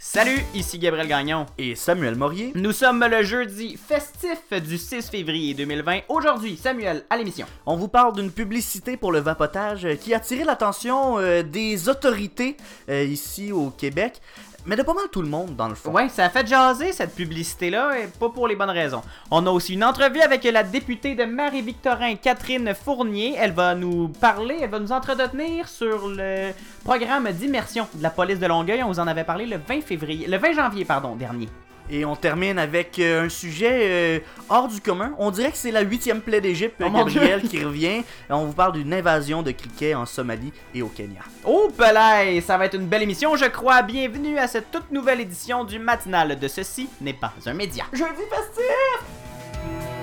Salut, 0.00 0.44
ici 0.54 0.78
Gabriel 0.78 1.08
Gagnon. 1.08 1.46
Et 1.58 1.74
Samuel 1.74 2.14
Morier. 2.14 2.52
Nous 2.54 2.70
sommes 2.70 3.04
le 3.04 3.24
jeudi 3.24 3.76
festif 3.76 4.38
du 4.64 4.78
6 4.78 5.10
février 5.10 5.54
2020. 5.54 6.02
Aujourd'hui, 6.08 6.56
Samuel, 6.56 7.02
à 7.10 7.16
l'émission. 7.16 7.46
On 7.66 7.74
vous 7.74 7.88
parle 7.88 8.14
d'une 8.14 8.30
publicité 8.30 8.96
pour 8.96 9.10
le 9.10 9.18
vapotage 9.18 9.88
qui 10.00 10.14
a 10.14 10.18
attiré 10.18 10.44
l'attention 10.44 11.18
euh, 11.18 11.42
des 11.42 11.88
autorités 11.88 12.56
euh, 12.88 13.02
ici 13.02 13.50
au 13.50 13.70
Québec, 13.70 14.22
mais 14.66 14.76
de 14.76 14.82
pas 14.82 14.94
mal 14.94 15.04
tout 15.10 15.22
le 15.22 15.28
monde 15.28 15.56
dans 15.56 15.68
le 15.68 15.74
fond. 15.74 15.90
Ouais, 15.92 16.08
ça 16.08 16.26
a 16.26 16.30
fait 16.30 16.46
jaser 16.46 16.92
cette 16.92 17.14
publicité-là, 17.14 17.98
et 17.98 18.06
pas 18.06 18.28
pour 18.28 18.48
les 18.48 18.56
bonnes 18.56 18.70
raisons. 18.70 19.02
On 19.30 19.46
a 19.46 19.50
aussi 19.50 19.74
une 19.74 19.84
entrevue 19.84 20.20
avec 20.20 20.44
la 20.44 20.62
députée 20.62 21.14
de 21.14 21.24
Marie-Victorin, 21.24 22.16
Catherine 22.16 22.74
Fournier. 22.74 23.34
Elle 23.38 23.52
va 23.52 23.74
nous 23.74 24.08
parler, 24.08 24.58
elle 24.60 24.70
va 24.70 24.78
nous 24.78 24.92
entretenir 24.92 25.68
sur 25.68 26.08
le 26.08 26.52
programme 26.84 27.30
d'immersion 27.32 27.88
de 27.94 28.02
la 28.02 28.10
police 28.10 28.38
de 28.38 28.46
Longueuil. 28.46 28.82
On 28.82 28.88
vous 28.88 29.00
en 29.00 29.06
avait 29.06 29.24
parlé 29.24 29.46
le 29.46 29.56
20 29.56 29.80
février, 29.82 30.26
le 30.26 30.36
20 30.36 30.52
janvier, 30.52 30.84
pardon, 30.84 31.16
dernier. 31.16 31.48
Et 31.90 32.04
on 32.04 32.16
termine 32.16 32.58
avec 32.58 32.98
euh, 32.98 33.24
un 33.24 33.28
sujet 33.28 33.80
euh, 33.82 34.18
hors 34.48 34.68
du 34.68 34.80
commun. 34.80 35.14
On 35.18 35.30
dirait 35.30 35.50
que 35.50 35.56
c'est 35.56 35.70
la 35.70 35.80
huitième 35.80 36.20
plaie 36.20 36.40
d'Égypte, 36.40 36.76
Oh 36.84 36.90
Gabriel, 36.90 37.42
qui 37.42 37.64
revient. 37.64 38.02
On 38.28 38.44
vous 38.44 38.52
parle 38.52 38.72
d'une 38.72 38.92
invasion 38.92 39.42
de 39.42 39.52
criquets 39.52 39.94
en 39.94 40.04
Somalie 40.04 40.52
et 40.74 40.82
au 40.82 40.88
Kenya. 40.88 41.22
Oh 41.44 41.70
pelay, 41.76 42.40
ça 42.40 42.58
va 42.58 42.66
être 42.66 42.74
une 42.74 42.86
belle 42.86 43.02
émission, 43.02 43.36
je 43.36 43.46
crois. 43.46 43.82
Bienvenue 43.82 44.38
à 44.38 44.46
cette 44.46 44.70
toute 44.70 44.90
nouvelle 44.90 45.20
édition 45.20 45.64
du 45.64 45.78
matinal 45.78 46.38
de 46.38 46.48
Ceci 46.48 46.88
n'est 47.00 47.14
pas 47.14 47.32
un 47.46 47.54
média. 47.54 47.84
Jeudi 47.92 48.22
festif! 48.30 49.97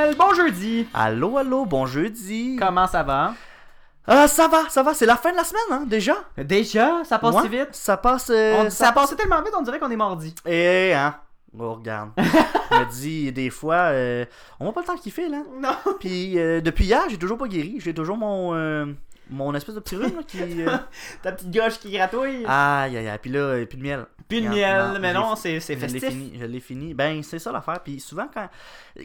Bonjour 0.00 0.14
Samuel, 0.14 0.16
bon 0.16 0.34
jeudi. 0.34 0.86
Allô, 0.94 1.36
allô, 1.38 1.66
bon 1.66 1.86
jeudi. 1.86 2.56
Comment 2.58 2.86
ça 2.86 3.02
va? 3.02 3.34
Ah, 4.06 4.26
ça 4.26 4.48
va, 4.48 4.68
ça 4.68 4.82
va, 4.82 4.94
c'est 4.94 5.06
la 5.06 5.16
fin 5.16 5.30
de 5.30 5.36
la 5.36 5.44
semaine, 5.44 5.62
hein, 5.72 5.84
déjà. 5.86 6.14
Déjà, 6.38 7.04
ça 7.04 7.18
passe 7.18 7.42
si 7.42 7.48
vite? 7.48 7.68
Ça 7.72 7.96
passe. 7.96 8.30
euh, 8.30 8.64
On- 8.66 8.70
ça 8.70 8.88
a 8.88 8.92
passé 8.92 9.14
tellement 9.14 9.42
vite, 9.42 9.52
on 9.58 9.62
dirait 9.62 9.78
qu'on 9.78 9.90
est 9.90 9.96
mardi. 9.96 10.34
Eh, 10.46 10.92
hein. 10.94 11.14
Oh, 11.58 11.74
regarde. 11.74 12.10
Je 12.16 12.76
me 12.78 12.90
dis, 12.90 13.32
des 13.32 13.50
fois, 13.50 13.74
euh, 13.92 14.24
on 14.58 14.66
va 14.66 14.72
pas 14.72 14.80
le 14.80 14.86
temps 14.86 14.96
qu'il 14.96 15.12
fait, 15.12 15.28
là. 15.28 15.42
Non. 15.60 15.76
Puis, 16.00 16.38
euh, 16.38 16.60
depuis 16.60 16.84
hier, 16.86 17.02
j'ai 17.08 17.18
toujours 17.18 17.38
pas 17.38 17.46
guéri. 17.48 17.76
J'ai 17.78 17.92
toujours 17.92 18.16
mon, 18.16 18.54
euh, 18.54 18.86
mon 19.30 19.54
espèce 19.54 19.74
de 19.74 19.80
petit 19.80 19.96
rhume, 19.96 20.16
là, 20.16 20.22
qui. 20.26 20.38
euh, 20.62 20.76
Ta 21.22 21.32
petite 21.32 21.50
gauche 21.50 21.78
qui 21.78 21.90
gratouille. 21.92 22.44
Aïe, 22.46 22.96
aïe, 22.96 23.08
aïe. 23.08 23.18
Puis 23.20 23.30
là, 23.30 23.64
plus 23.66 23.78
de 23.78 23.82
miel. 23.82 24.06
Plus 24.28 24.42
de 24.42 24.48
miel, 24.48 24.98
mais 25.00 25.12
non, 25.12 25.34
c'est 25.34 25.58
c'est 25.60 25.74
Je 25.74 25.80
l'ai 25.80 25.88
festif. 25.88 26.08
fini, 26.08 26.32
je 26.38 26.44
l'ai 26.44 26.60
fini. 26.60 26.94
Ben, 26.94 27.22
c'est 27.22 27.38
ça 27.38 27.50
l'affaire. 27.50 27.80
Puis 27.82 27.98
souvent, 28.00 28.28
quand, 28.32 28.48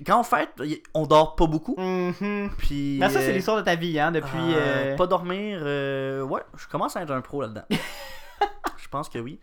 quand 0.05 0.19
on 0.19 0.23
fête, 0.23 0.49
on 0.93 1.05
dort 1.07 1.35
pas 1.35 1.47
beaucoup. 1.47 1.75
Mhm. 1.79 2.51
Puis. 2.57 2.97
Mais 2.99 3.09
ça, 3.09 3.21
c'est 3.21 3.29
euh, 3.31 3.33
l'histoire 3.33 3.57
de 3.57 3.63
ta 3.63 3.75
vie, 3.75 3.99
hein, 3.99 4.11
depuis... 4.11 4.37
euh, 4.37 4.93
euh, 4.93 4.95
Pas 4.95 5.07
dormir, 5.07 5.61
ouais, 6.29 6.41
je 6.57 6.67
commence 6.67 6.95
à 6.95 7.01
être 7.01 7.11
un 7.11 7.21
pro 7.21 7.41
là-dedans. 7.41 7.65
je 8.77 8.87
pense 8.89 9.09
que 9.09 9.19
oui. 9.19 9.39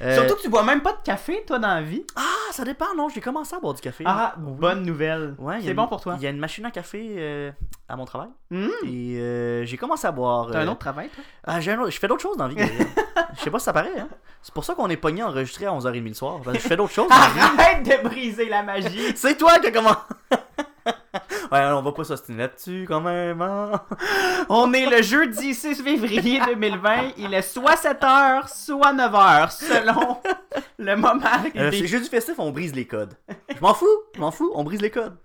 Surtout 0.00 0.36
que 0.36 0.42
tu 0.42 0.48
bois 0.48 0.62
même 0.62 0.80
pas 0.80 0.92
de 0.92 1.02
café, 1.04 1.44
toi, 1.46 1.58
dans 1.58 1.74
la 1.74 1.82
vie. 1.82 2.04
Ah, 2.16 2.29
ça 2.60 2.64
dépend, 2.64 2.86
non, 2.96 3.08
j'ai 3.08 3.20
commencé 3.20 3.54
à 3.54 3.58
boire 3.58 3.74
du 3.74 3.80
café. 3.80 4.04
Ah, 4.06 4.34
Oui. 4.38 4.52
bonne 4.58 4.82
nouvelle. 4.84 5.34
Ouais, 5.38 5.58
c'est 5.62 5.74
bon 5.74 5.86
pour 5.86 6.00
toi? 6.00 6.14
Il 6.18 6.22
y 6.22 6.26
a 6.26 6.30
une 6.30 6.38
machine 6.38 6.64
à 6.66 6.70
café 6.70 7.14
euh, 7.18 7.50
à 7.88 7.96
mon 7.96 8.04
travail. 8.04 8.28
Hmm. 8.50 8.68
Et 8.84 9.16
euh, 9.18 9.64
j'ai 9.64 9.76
commencé 9.76 10.06
à 10.06 10.12
boire. 10.12 10.48
T'as 10.52 10.60
un 10.60 10.66
euh, 10.66 10.70
autre 10.70 10.78
travail, 10.78 11.08
toi? 11.08 11.24
Ah, 11.44 11.60
j'ai 11.60 11.72
un 11.72 11.78
autre- 11.80 11.90
Je 11.90 11.98
fais 11.98 12.06
d'autres 12.08 12.22
choses 12.22 12.36
dans 12.36 12.46
la 12.48 12.54
vie. 12.54 12.60
Je 13.36 13.40
sais 13.42 13.50
pas 13.50 13.58
si 13.58 13.64
ça 13.64 13.72
paraît, 13.72 13.98
hein. 13.98 14.08
C'est 14.42 14.54
pour 14.54 14.64
ça 14.64 14.74
qu'on 14.74 14.88
est 14.88 14.96
pogné 14.96 15.22
enregistré 15.22 15.66
à 15.66 15.70
11h30 15.72 16.08
le 16.08 16.14
soir. 16.14 16.40
parce 16.44 16.56
que 16.56 16.62
Je 16.62 16.68
fais 16.68 16.76
d'autres 16.76 16.92
choses. 16.94 17.10
Arrête 17.10 17.82
de 17.82 18.08
briser 18.08 18.48
la 18.48 18.62
magie! 18.62 19.12
C'est 19.16 19.36
toi 19.36 19.58
qui 19.58 19.66
a 19.66 19.70
commencé. 19.70 19.96
Ouais, 21.52 21.64
on 21.72 21.82
va 21.82 21.92
pas 21.92 22.04
s'ostiner 22.04 22.38
là-dessus 22.38 22.84
quand 22.88 23.00
même, 23.00 23.40
hein. 23.42 23.72
On 24.48 24.72
est 24.72 24.86
le 24.86 25.02
jeudi 25.02 25.54
6 25.54 25.82
février 25.82 26.40
2020. 26.44 27.12
Il 27.18 27.34
est 27.34 27.42
soit 27.42 27.74
7h, 27.74 28.48
soit 28.48 28.92
9h, 28.92 29.50
selon 29.50 30.18
le 30.78 30.96
moment. 30.96 31.24
Euh, 31.56 31.70
c'est 31.72 31.86
jeudi 31.86 32.08
festif, 32.08 32.34
on 32.38 32.50
brise 32.50 32.74
les 32.74 32.86
codes. 32.86 33.14
Je 33.54 33.60
m'en 33.60 33.74
fous, 33.74 33.86
je 34.14 34.20
m'en 34.20 34.30
fous, 34.30 34.50
on 34.54 34.64
brise 34.64 34.80
les 34.80 34.90
codes. 34.90 35.16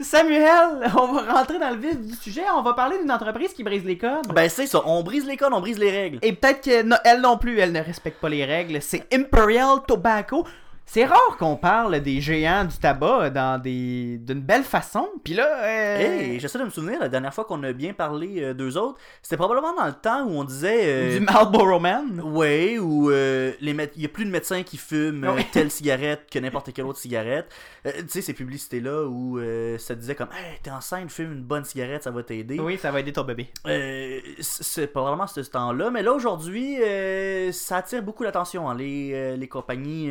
Samuel, 0.00 0.90
on 0.98 1.12
va 1.12 1.32
rentrer 1.32 1.58
dans 1.58 1.70
le 1.70 1.76
vif 1.76 2.00
du 2.00 2.14
sujet. 2.14 2.42
On 2.56 2.62
va 2.62 2.72
parler 2.74 2.98
d'une 2.98 3.12
entreprise 3.12 3.52
qui 3.52 3.62
brise 3.62 3.84
les 3.84 3.96
codes. 3.96 4.26
Ben 4.34 4.48
c'est 4.48 4.66
ça, 4.66 4.82
on 4.84 5.02
brise 5.02 5.24
les 5.26 5.36
codes, 5.36 5.52
on 5.52 5.60
brise 5.60 5.78
les 5.78 5.90
règles. 5.90 6.18
Et 6.22 6.32
peut-être 6.32 6.62
qu'elle 6.62 7.20
non 7.20 7.38
plus, 7.38 7.58
elle 7.60 7.72
ne 7.72 7.80
respecte 7.80 8.20
pas 8.20 8.28
les 8.28 8.44
règles. 8.44 8.82
C'est 8.82 9.06
Imperial 9.14 9.78
Tobacco. 9.86 10.44
C'est 10.88 11.04
rare 11.04 11.36
qu'on 11.38 11.56
parle 11.56 11.98
des 12.00 12.20
géants 12.20 12.64
du 12.64 12.76
tabac 12.78 13.30
dans 13.30 13.60
des 13.60 14.18
d'une 14.18 14.40
belle 14.40 14.62
façon. 14.62 15.08
Puis 15.24 15.34
là, 15.34 15.64
euh, 15.64 15.98
Hey, 15.98 16.38
j'essaie 16.40 16.60
de 16.60 16.64
me 16.64 16.70
souvenir, 16.70 17.00
la 17.00 17.08
dernière 17.08 17.34
fois 17.34 17.44
qu'on 17.44 17.60
a 17.64 17.72
bien 17.72 17.92
parlé 17.92 18.40
euh, 18.40 18.54
d'eux 18.54 18.76
autres, 18.78 18.96
c'était 19.20 19.36
probablement 19.36 19.74
dans 19.74 19.86
le 19.86 19.92
temps 19.94 20.24
où 20.24 20.30
on 20.38 20.44
disait... 20.44 20.82
euh, 20.84 21.18
du 21.18 21.24
Marlboro 21.24 21.80
Man. 21.80 22.20
Ouais, 22.24 22.78
ou 22.78 23.10
euh, 23.10 23.52
les 23.60 23.74
mé- 23.74 23.90
il 23.96 24.02
y 24.02 24.04
a 24.04 24.08
plus 24.08 24.24
de 24.24 24.30
médecins 24.30 24.62
qui 24.62 24.76
fument 24.76 25.24
euh, 25.24 25.34
Ouais. 25.34 25.46
telle 25.52 25.72
cigarette 25.72 26.28
que 26.30 26.38
n'importe 26.38 26.72
quelle 26.72 26.86
autre 26.86 27.00
cigarette. 27.00 27.52
Tu 27.84 27.90
sais, 28.08 28.22
ces 28.22 28.32
publicités-là 28.32 29.04
où 29.06 29.38
euh, 29.38 29.76
ça 29.78 29.96
disait 29.96 30.14
comme 30.14 30.28
Hey, 30.32 30.58
t'es 30.62 30.70
enceinte, 30.70 31.10
fume 31.10 31.32
une 31.32 31.42
bonne 31.42 31.64
cigarette, 31.64 32.04
ça 32.04 32.12
va 32.12 32.22
t'aider. 32.22 32.60
Oui, 32.60 32.78
ça 32.78 32.92
va 32.92 33.00
aider 33.00 33.12
ton 33.12 33.24
bébé. 33.24 33.48
C'est 34.40 34.86
probablement 34.86 35.26
ce 35.26 35.40
temps-là, 35.40 35.90
mais 35.90 36.02
là 36.02 36.12
aujourd'hui, 36.12 36.76
ça 37.52 37.78
attire 37.78 38.02
beaucoup 38.04 38.22
l'attention. 38.22 38.70
hein. 38.70 38.76
Les, 38.76 39.36
les 39.36 39.48
compagnies 39.48 40.10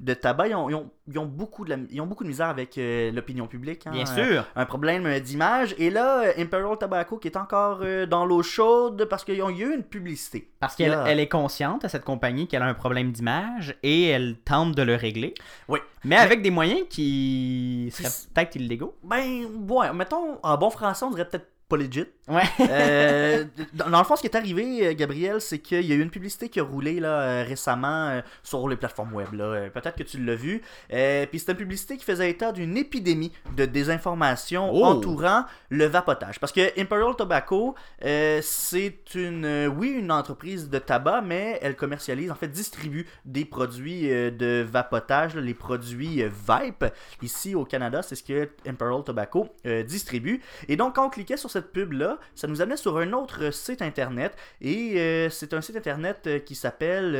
de 0.00 0.15
tabac, 0.20 0.48
ils 0.48 0.54
ont, 0.54 0.68
ils 0.70 0.74
ont- 0.74 0.90
ils 1.08 1.18
ont 1.18 1.26
beaucoup, 1.26 1.64
de 1.64 1.70
la- 1.70 1.76
ils 1.90 2.00
ont 2.00 2.06
beaucoup 2.06 2.24
de 2.24 2.28
misère 2.28 2.48
avec 2.48 2.76
euh, 2.78 3.12
l'opinion 3.12 3.46
publique. 3.46 3.86
hein. 3.86 3.92
Bien 3.92 4.04
Euh, 4.18 4.32
sûr. 4.34 4.44
un 4.56 4.66
problème 4.66 5.06
euh, 5.06 5.20
d'image. 5.20 5.74
Et 5.78 5.90
là, 5.90 6.22
euh, 6.24 6.32
Imperial 6.38 6.76
Tobacco 6.78 7.18
qui 7.18 7.28
est 7.28 7.36
encore 7.36 7.78
euh, 7.82 8.06
dans 8.06 8.24
l'eau 8.26 8.42
chaude 8.42 9.04
parce 9.08 9.24
qu'ils 9.24 9.42
ont 9.42 9.50
eu 9.50 9.74
une 9.74 9.82
publicité. 9.84 10.50
Parce 10.60 10.74
qu'elle 10.74 10.90
Yeah. 10.90 11.04
elle 11.06 11.20
est 11.20 11.28
consciente 11.28 11.84
à 11.84 11.88
cette 11.88 12.04
compagnie 12.04 12.48
qu'elle 12.48 12.62
a 12.62 12.66
un 12.66 12.74
problème 12.74 13.12
d'image 13.12 13.76
et 13.82 14.08
elle 14.08 14.36
tente 14.44 14.74
de 14.74 14.82
le 14.82 14.94
régler. 14.96 15.34
Oui. 15.68 15.78
Mais 16.04 16.16
avec 16.16 16.42
des 16.42 16.50
moyens 16.50 16.82
qui 16.88 17.88
seraient 17.92 18.08
peut-être 18.34 18.56
illégaux. 18.56 18.94
Ben, 19.02 19.44
ouais, 19.68 19.92
mettons, 19.92 20.38
en 20.42 20.56
bon 20.56 20.70
français, 20.70 21.04
on 21.04 21.10
dirait 21.10 21.28
peut-être 21.28 21.48
pas 21.68 21.76
legit. 21.76 22.04
Ouais. 22.28 22.42
Euh, 22.60 23.44
dans, 23.72 23.98
le 23.98 24.04
fond, 24.04 24.16
ce 24.16 24.20
qui 24.20 24.26
est 24.26 24.36
arrivé, 24.36 24.86
euh, 24.86 24.94
Gabriel, 24.94 25.40
c'est 25.40 25.58
qu'il 25.58 25.82
y 25.86 25.92
a 25.92 25.96
eu 25.96 26.00
une 26.00 26.10
publicité 26.10 26.48
qui 26.48 26.58
a 26.60 26.62
roulé 26.62 26.98
là, 27.00 27.20
euh, 27.20 27.44
récemment 27.46 28.20
sur 28.42 28.68
les 28.68 28.76
plateformes 28.76 29.12
web. 29.14 29.32
là. 29.32 29.68
Peut-être 29.70 29.96
que 29.96 30.02
tu 30.02 30.22
l'as 30.24 30.34
vu. 30.34 30.62
Euh, 30.92 31.26
Puis 31.26 31.38
c'était 31.40 31.52
une 31.52 31.58
publicité 31.58 31.96
qui 31.96 32.04
faisait 32.04 32.30
état 32.30 32.52
d'une 32.52 32.76
épidémie 32.76 33.32
de 33.56 33.64
désinformation 33.64 34.70
Oh. 34.72 34.84
entourant 34.84 35.44
le 35.70 35.86
vapotage. 35.86 36.38
Parce 36.40 36.52
que 36.52 36.78
Imperial 36.80 37.14
Tobacco, 37.16 37.74
euh, 38.04 38.40
c'est 38.42 39.14
une, 39.14 39.72
oui, 39.76 39.90
une 39.90 40.10
entreprise 40.12 40.68
de 40.68 40.78
tabac, 40.78 41.22
mais 41.22 41.58
elle 41.62 41.76
commercialise, 41.76 42.30
en 42.30 42.34
fait, 42.36 42.48
distribue 42.48 43.06
des 43.24 43.44
produits 43.44 44.02
de 44.08 44.62
vapotage, 44.68 45.34
là, 45.34 45.40
les 45.40 45.54
produits 45.54 46.24
Vape. 46.46 46.92
Ici 47.22 47.54
au 47.54 47.64
Canada, 47.64 48.02
c'est 48.02 48.14
ce 48.16 48.22
que 48.22 48.50
Imperial 48.66 49.02
Tobacco 49.04 49.48
distribue. 49.86 50.40
Et 50.68 50.76
donc, 50.76 50.96
quand 50.96 51.06
on 51.06 51.10
cliquait 51.10 51.36
sur 51.36 51.50
cette 51.56 51.72
pub-là, 51.72 52.18
ça 52.34 52.46
nous 52.46 52.60
amenait 52.60 52.76
sur 52.76 52.98
un 52.98 53.12
autre 53.12 53.50
site 53.50 53.82
internet. 53.82 54.36
Et 54.60 55.00
euh, 55.00 55.30
c'est 55.30 55.54
un 55.54 55.60
site 55.60 55.76
internet 55.76 56.18
euh, 56.26 56.38
qui 56.38 56.54
s'appelle 56.54 57.14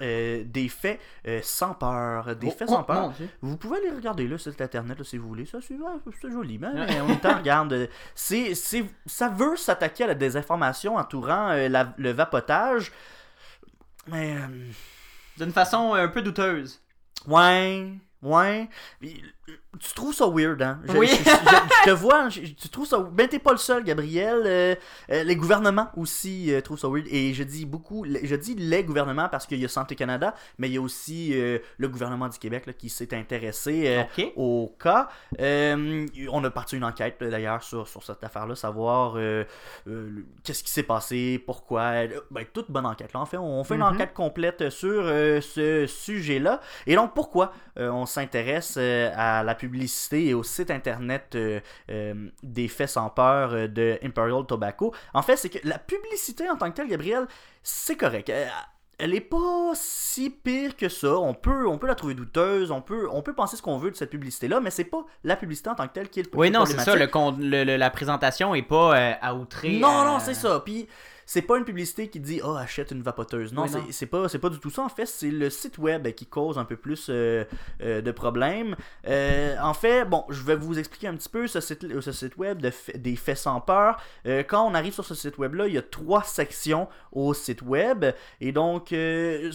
euh, 0.00 0.44
Des 0.44 0.68
faits 0.68 1.00
sans 1.42 1.74
peur. 1.74 2.36
Des 2.36 2.50
faits 2.50 2.68
Oh, 2.70 2.74
sans 2.74 2.80
oh, 2.80 2.84
peur. 2.84 3.12
Vous 3.42 3.56
pouvez 3.56 3.78
aller 3.78 3.90
regarder 3.90 4.26
le 4.26 4.38
site 4.38 4.60
internet 4.60 4.98
là, 4.98 5.04
si 5.04 5.18
vous 5.18 5.26
voulez. 5.28 5.46
Ça, 5.46 5.58
c'est 5.60 5.74
ouais, 5.74 6.30
joli. 6.30 6.58
Mais 6.58 7.00
en 7.00 7.06
même 7.06 7.20
temps, 7.20 7.36
regarde, 7.36 7.88
c'est, 8.14 8.54
c'est, 8.54 8.84
ça 9.06 9.28
veut 9.28 9.56
s'attaquer 9.56 10.04
à 10.04 10.08
la 10.08 10.14
désinformation 10.14 10.96
entourant 10.96 11.48
la- 11.52 11.94
le 11.96 12.10
vapotage. 12.12 12.92
Mais. 14.06 14.36
D'une 15.36 15.52
façon 15.52 15.94
un 15.94 16.08
peu 16.08 16.22
douteuse. 16.22 16.80
Ouais, 17.26 17.88
ouais. 18.22 18.68
Tu 19.80 19.94
trouves 19.94 20.14
ça 20.14 20.26
weird, 20.28 20.60
hein? 20.62 20.80
Je, 20.84 20.96
Oui. 20.96 21.08
je- 21.08 21.16
je- 21.24 21.30
je 21.30 21.84
te 21.84 21.90
vois, 21.90 22.28
tu 22.28 22.68
trouves 22.68 22.86
ça. 22.86 22.98
Ben, 23.12 23.28
t'es 23.28 23.38
pas 23.38 23.52
le 23.52 23.58
seul, 23.58 23.82
Gabriel. 23.84 24.42
Euh, 24.44 24.74
euh, 25.10 25.22
les 25.24 25.36
gouvernements 25.36 25.88
aussi 25.96 26.52
euh, 26.52 26.60
trouvent 26.60 26.78
ça 26.78 26.88
weird. 26.88 27.06
Et 27.10 27.34
je 27.34 27.42
dis 27.42 27.64
beaucoup, 27.66 28.04
je 28.04 28.34
dis 28.36 28.54
les 28.54 28.84
gouvernements 28.84 29.28
parce 29.28 29.46
qu'il 29.46 29.58
y 29.60 29.64
a 29.64 29.68
Santé 29.68 29.94
Canada, 29.96 30.34
mais 30.58 30.68
il 30.68 30.74
y 30.74 30.78
a 30.78 30.80
aussi 30.80 31.34
le 31.34 31.88
gouvernement 31.88 32.28
du 32.28 32.38
Québec 32.38 32.66
là, 32.66 32.72
qui 32.72 32.88
s'est 32.88 33.14
intéressé 33.14 34.04
au 34.36 34.74
cas. 34.78 35.08
On 35.38 36.44
a 36.44 36.50
parti 36.50 36.76
une 36.76 36.84
enquête 36.84 37.22
d'ailleurs 37.22 37.62
sur, 37.62 37.88
sur 37.88 38.02
cette 38.02 38.22
affaire-là, 38.24 38.54
savoir 38.54 39.16
qu'est-ce 40.44 40.62
qui 40.64 40.70
s'est 40.70 40.82
passé, 40.82 41.42
pourquoi. 41.44 42.06
Ben, 42.30 42.44
toute 42.52 42.70
bonne 42.70 42.86
enquête. 42.86 43.12
Là. 43.12 43.20
En 43.20 43.26
fait, 43.26 43.36
on 43.38 43.62
fait 43.64 43.74
une 43.74 43.80
Mhm. 43.80 43.94
enquête 43.94 44.14
complète 44.14 44.70
sur 44.70 45.04
ce 45.04 45.86
sujet-là. 45.86 46.60
Et 46.86 46.94
donc, 46.94 47.14
pourquoi 47.14 47.52
on 47.76 48.06
s'intéresse 48.06 48.76
à 48.76 49.42
la 49.42 49.54
publicité 49.64 50.26
et 50.26 50.34
au 50.34 50.42
site 50.42 50.70
internet 50.70 51.32
euh, 51.34 51.60
euh, 51.90 52.14
des 52.42 52.68
faits 52.68 52.90
sans 52.90 53.08
peur 53.10 53.52
euh, 53.52 53.66
de 53.68 53.98
Imperial 54.02 54.44
Tobacco, 54.46 54.94
en 55.12 55.22
fait, 55.22 55.36
c'est 55.36 55.48
que 55.48 55.58
la 55.66 55.78
publicité 55.78 56.48
en 56.48 56.56
tant 56.56 56.70
que 56.70 56.76
telle, 56.76 56.88
Gabriel, 56.88 57.26
c'est 57.62 57.96
correct. 57.96 58.30
Elle 58.98 59.12
est 59.14 59.20
pas 59.20 59.72
si 59.74 60.30
pire 60.30 60.76
que 60.76 60.88
ça. 60.88 61.16
On 61.18 61.34
peut, 61.34 61.66
on 61.66 61.78
peut 61.78 61.88
la 61.88 61.96
trouver 61.96 62.14
douteuse, 62.14 62.70
on 62.70 62.80
peut, 62.80 63.08
on 63.10 63.22
peut 63.22 63.34
penser 63.34 63.56
ce 63.56 63.62
qu'on 63.62 63.76
veut 63.76 63.90
de 63.90 63.96
cette 63.96 64.10
publicité-là, 64.10 64.60
mais 64.60 64.70
c'est 64.70 64.84
pas 64.84 65.04
la 65.24 65.34
publicité 65.34 65.68
en 65.70 65.74
tant 65.74 65.88
que 65.88 65.92
telle 65.94 66.08
qui 66.08 66.20
est 66.20 66.22
le 66.22 66.38
Oui, 66.38 66.48
qui 66.50 66.54
est 66.54 66.58
non, 66.58 66.64
c'est 66.64 66.78
ça. 66.78 66.94
Le, 66.94 67.06
le- 67.64 67.76
la 67.76 67.90
présentation 67.90 68.54
est 68.54 68.62
pas 68.62 68.94
à 69.20 69.34
outrer. 69.34 69.78
Non, 69.80 70.04
non, 70.04 70.20
c'est 70.20 70.34
ça. 70.34 70.60
Puis 70.64 70.86
c'est 71.26 71.42
pas 71.42 71.58
une 71.58 71.64
publicité 71.64 72.08
qui 72.08 72.20
dit 72.20 72.40
oh 72.44 72.54
achète 72.54 72.90
une 72.90 73.02
vapoteuse. 73.02 73.52
Non, 73.52 73.62
Oui, 73.64 73.70
c'est- 73.90 74.06
pas 74.06 74.28
c'est 74.28 74.38
pas 74.38 74.50
du 74.50 74.58
tout 74.58 74.70
ça. 74.70 74.82
En 74.82 74.88
fait, 74.88 75.06
c'est 75.06 75.30
le 75.30 75.50
site 75.50 75.78
web 75.78 76.06
qui 76.14 76.26
cause 76.26 76.58
un 76.58 76.64
peu 76.64 76.76
plus 76.76 77.06
euh, 77.08 77.44
euh, 77.82 78.00
de 78.02 78.10
problèmes. 78.12 78.76
Euh, 79.06 79.56
en 79.62 79.74
fait, 79.74 80.04
bon, 80.04 80.24
je 80.28 80.42
vais 80.42 80.56
vous 80.56 80.78
expliquer 80.78 81.08
un 81.08 81.14
petit 81.16 81.28
peu 81.28 81.46
ce 81.46 81.60
site, 81.60 82.00
ce 82.00 82.12
site 82.12 82.36
web 82.36 82.60
de 82.60 82.70
des 82.96 83.16
faits 83.16 83.38
sans 83.38 83.60
peur. 83.60 83.96
Quand 84.48 84.66
on 84.66 84.74
arrive 84.74 84.92
sur 84.92 85.04
ce 85.04 85.14
site 85.14 85.38
web 85.38 85.54
là, 85.54 85.66
il 85.66 85.74
y 85.74 85.78
a 85.78 85.82
trois 85.82 86.22
sections 86.24 86.88
au 87.12 87.34
site 87.34 87.62
web 87.62 88.04
et 88.40 88.52
donc 88.52 88.94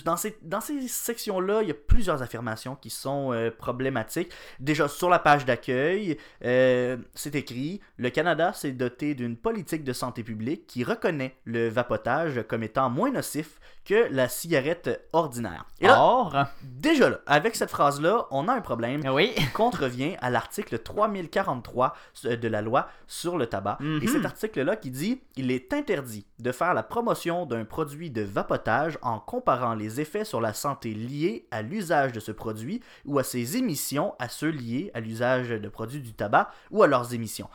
dans 0.06 0.18
ces 0.18 0.38
dans 0.42 0.62
ces 0.62 0.88
sections 0.88 1.40
là, 1.40 1.62
il 1.62 1.68
y 1.68 1.72
a 1.72 1.76
plusieurs 1.76 2.22
affirmations 2.22 2.76
qui 2.76 2.90
sont 2.90 3.52
problématiques. 3.58 4.32
Déjà 4.60 4.88
sur 4.88 5.10
la 5.10 5.20
page 5.20 5.46
d'accueil, 5.46 6.18
c'est 6.42 7.36
écrit 7.36 7.82
Le 7.98 8.10
Canada 8.10 8.54
s'est 8.54 8.72
doté 8.72 9.14
d'une 9.16 9.36
politique 9.38 9.84
de 9.84 9.94
santé 9.94 10.24
publique 10.24 10.66
qui 10.68 10.84
reconnaît 10.84 11.36
le 11.46 11.59
vapotage 11.68 12.44
comme 12.48 12.64
étant 12.64 12.90
moins 12.90 13.12
nocif 13.12 13.60
que 13.86 14.08
la 14.12 14.30
cigarette 14.30 15.08
ordinaire. 15.14 15.66
Et 15.80 15.88
là, 15.88 16.00
Or, 16.00 16.46
déjà 16.62 17.10
là, 17.10 17.20
avec 17.26 17.56
cette 17.56 17.72
phrase-là, 17.72 18.28
on 18.30 18.48
a 18.48 18.54
un 18.54 18.62
problème 18.62 19.02
oui. 19.12 19.34
qui 19.36 19.48
contrevient 19.48 20.16
à 20.22 20.30
l'article 20.30 20.78
3043 20.78 21.96
de 22.24 22.48
la 22.48 22.62
loi 22.62 22.88
sur 23.08 23.38
le 23.38 23.48
tabac. 23.48 23.78
Mhm. 23.80 24.00
Et 24.04 24.08
cet 24.08 24.26
article-là 24.26 24.76
qui 24.76 24.92
dit 24.92 25.22
Il 25.36 25.50
est 25.50 25.74
interdit 25.74 26.26
de 26.38 26.52
faire 26.52 26.74
la 26.74 26.84
promotion 26.84 27.46
d'un 27.46 27.66
produit 27.66 28.12
de 28.12 28.22
vapotage 28.22 29.00
en 29.02 29.20
comparant 29.20 29.74
les 29.74 30.00
effets 30.00 30.26
sur 30.26 30.40
la 30.40 30.54
santé 30.54 30.94
liés 30.94 31.48
à 31.50 31.64
l'usage 31.64 32.12
de 32.12 32.20
ce 32.20 32.32
produit 32.32 32.82
ou 33.06 33.18
à 33.18 33.24
ses 33.24 33.58
émissions 33.58 34.14
à 34.20 34.30
ceux 34.30 34.50
liés 34.50 34.92
à 34.94 35.00
l'usage 35.00 35.50
de 35.50 35.70
produits 35.70 36.02
du 36.02 36.14
tabac 36.14 36.52
ou 36.70 36.84
à 36.84 36.88
leurs 36.88 37.14
émissions. 37.14 37.50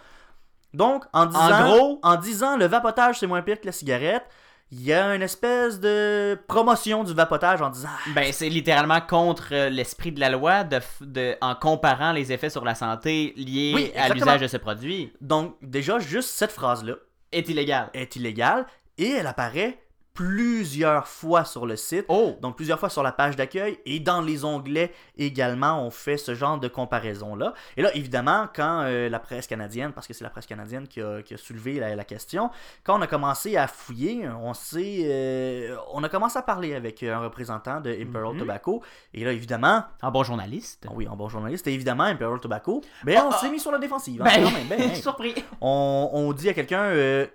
Donc, 0.75 1.05
en 1.13 1.27
disant, 1.27 1.65
gros- 1.65 2.01
en 2.03 2.17
disant 2.17 2.57
le 2.57 2.67
vapotage 2.67 3.19
c'est 3.21 3.27
moins 3.27 3.43
pire 3.43 3.61
que 3.61 3.67
la 3.67 3.73
cigarette, 3.73 4.25
il 4.73 4.83
y 4.83 4.93
a 4.93 5.15
une 5.15 5.23
espèce 5.23 5.79
de 5.79 6.37
promotion 6.49 7.05
du 7.05 7.15
vapotage 7.15 7.63
en 7.63 7.71
disant 7.71 7.89
Ah, 7.93 8.11
Ben, 8.15 8.33
c'est 8.33 8.49
littéralement 8.49 9.01
contre 9.01 9.49
euh, 9.53 9.69
l'esprit 9.69 10.11
de 10.11 10.19
la 10.19 10.31
loi 10.31 10.65
de, 10.65 11.37
en 11.41 11.55
comparant 11.55 12.11
les 12.13 12.33
effets 12.33 12.51
sur 12.51 12.65
la 12.65 12.75
santé 12.75 13.33
liés 13.37 13.73
Oui, 13.75 13.93
à 13.97 14.09
l'usage 14.09 14.41
de 14.41 14.47
ce 14.49 14.57
produit 14.57 15.13
Donc, 15.21 15.55
déjà, 15.63 15.99
juste 16.01 16.31
cette 16.31 16.51
phrase-là 16.53 16.95
est 17.31 17.49
illégal. 17.49 17.89
est 17.95 18.17
illégale 18.17 18.67
et 18.99 19.11
elle 19.13 19.27
apparaît 19.29 19.79
plusieurs 20.15 21.09
fois 21.09 21.45
sur 21.45 21.67
le 21.67 21.77
site. 21.77 22.05
Oh! 22.09 22.37
Donc 22.41 22.57
plusieurs 22.57 22.79
fois 22.79 22.89
sur 22.89 23.03
la 23.03 23.13
page 23.13 23.35
d'accueil 23.37 23.79
et 23.85 23.99
dans 24.01 24.23
les 24.23 24.45
onglets 24.45 24.93
également, 25.19 25.85
on 25.85 25.91
fait 25.91 26.17
ce 26.17 26.35
genre 26.35 26.59
de 26.59 26.69
comparaison-là. 26.69 27.53
Et 27.77 27.83
là, 27.83 27.95
évidemment, 27.97 28.47
quand 28.55 28.83
euh, 28.85 29.09
la 29.09 29.19
presse 29.19 29.47
canadienne, 29.49 29.93
parce 29.93 30.07
que 30.07 30.15
c'est 30.15 30.23
la 30.25 30.31
presse 30.31 30.47
canadienne 30.47 30.87
qui 30.87 31.01
a, 31.03 31.21
qui 31.23 31.35
a 31.35 31.37
soulevé 31.37 31.75
la, 31.81 31.97
la 31.97 32.05
question, 32.05 32.51
quand 32.85 32.97
on 32.99 33.03
a 33.03 33.07
commencé 33.09 33.57
à 33.57 33.67
fouiller, 33.67 34.29
on 34.41 34.55
s'est, 34.55 35.01
euh, 35.05 35.77
on 35.93 36.03
a 36.05 36.09
commencé 36.09 36.39
à 36.39 36.43
parler 36.43 36.75
avec 36.75 37.03
un 37.03 37.19
représentant 37.19 37.81
de 37.81 37.91
Imperial 37.91 38.35
Mhm. 38.35 38.39
Tobacco. 38.39 38.83
Et 39.13 39.25
là, 39.25 39.33
évidemment, 39.33 39.83
Un 40.01 40.11
bon 40.11 40.23
journaliste. 40.23 40.87
oui, 40.95 41.09
en 41.09 41.17
bon 41.17 41.29
journaliste, 41.29 41.67
et 41.67 41.75
évidemment, 41.75 42.05
Imperial 42.05 42.39
Tobacco, 42.41 42.81
ben, 43.05 43.21
on 43.27 43.31
Ah, 43.33 43.39
s'est 43.39 43.51
mis 43.51 43.59
sur 43.61 43.73
la 43.73 43.79
défensive. 43.79 44.23
hein, 44.23 44.25
Ben, 44.25 44.45
quand 44.45 44.51
même, 44.53 44.69
ben, 44.69 44.95
surpris. 44.95 45.35
on, 45.61 46.11
on 46.13 46.33
dit 46.33 46.49
à 46.49 46.55
quelqu'un, 46.55 46.83
euh, 46.85 47.27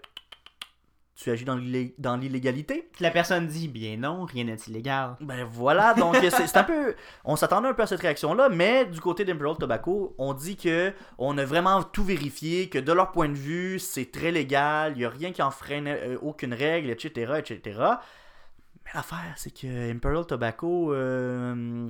tu 1.21 1.29
agis 1.29 1.43
dans 1.43 1.57
l'illé- 1.57 1.93
dans 1.97 2.15
l'illégalité? 2.15 2.89
La 3.01 3.11
personne 3.11 3.45
dit, 3.45 3.67
bien 3.67 3.97
non, 3.97 4.23
rien 4.23 4.45
n'est 4.45 4.55
illégal. 4.67 5.17
Ben 5.19 5.43
voilà, 5.51 5.93
donc 5.93 6.15
c'est 6.15 6.55
un 6.57 6.63
peu. 6.63 6.95
On 7.25 7.35
s'attendait 7.35 7.67
un 7.67 7.73
peu 7.73 7.81
à 7.83 7.87
cette 7.87 7.99
réaction-là, 7.99 8.47
mais 8.47 8.85
du 8.85 9.01
côté 9.01 9.25
d'Imperial 9.25 9.57
Tobacco, 9.57 10.15
on 10.17 10.33
dit 10.33 10.55
que 10.55 10.93
on 11.17 11.37
a 11.37 11.43
vraiment 11.43 11.83
tout 11.83 12.05
vérifié, 12.05 12.69
que 12.69 12.79
de 12.79 12.93
leur 12.93 13.11
point 13.11 13.27
de 13.27 13.33
vue, 13.33 13.79
c'est 13.79 14.11
très 14.11 14.31
légal, 14.31 14.93
il 14.95 14.99
n'y 14.99 15.05
a 15.05 15.09
rien 15.09 15.33
qui 15.33 15.41
en 15.41 15.51
freine 15.51 15.87
euh, 15.87 16.17
aucune 16.21 16.53
règle, 16.53 16.89
etc., 16.89 17.33
etc. 17.39 17.79
Mais 18.85 18.91
l'affaire, 18.93 19.33
c'est 19.35 19.53
que 19.53 19.91
Imperial 19.91 20.25
Tobacco, 20.25 20.93
euh, 20.93 21.89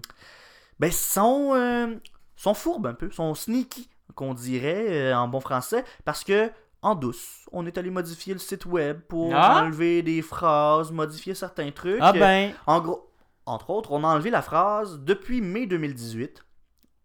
ben, 0.80 0.92
sont, 0.92 1.52
euh, 1.54 1.96
sont 2.36 2.56
fourbes 2.56 2.88
un 2.88 2.94
peu, 2.96 3.12
sont 3.12 3.36
sneaky, 3.36 3.90
qu'on 4.16 4.34
dirait 4.34 4.88
euh, 5.12 5.16
en 5.16 5.28
bon 5.28 5.40
français, 5.40 5.86
parce 6.04 6.24
que 6.24 6.50
en 6.82 6.96
douce, 6.96 7.48
on 7.52 7.66
est 7.66 7.78
allé 7.78 7.90
modifier 7.90 8.34
le 8.34 8.40
site 8.40 8.66
web 8.66 9.02
pour 9.02 9.34
Ah! 9.36 9.64
enlever 9.64 10.02
des 10.02 10.22
phrases, 10.22 10.92
modifier 10.92 11.34
certains 11.36 11.72
trucs. 11.72 12.00
Ah 12.02 12.14
ben, 12.14 12.54
En 12.68 12.80
gros, 12.82 13.12
entre 13.46 13.70
autres, 13.72 13.92
on 13.92 14.04
a 14.04 14.08
enlevé 14.08 14.30
la 14.30 14.42
phrase 14.42 15.00
depuis 15.00 15.42
mai 15.42 15.66
2018. 15.66 16.46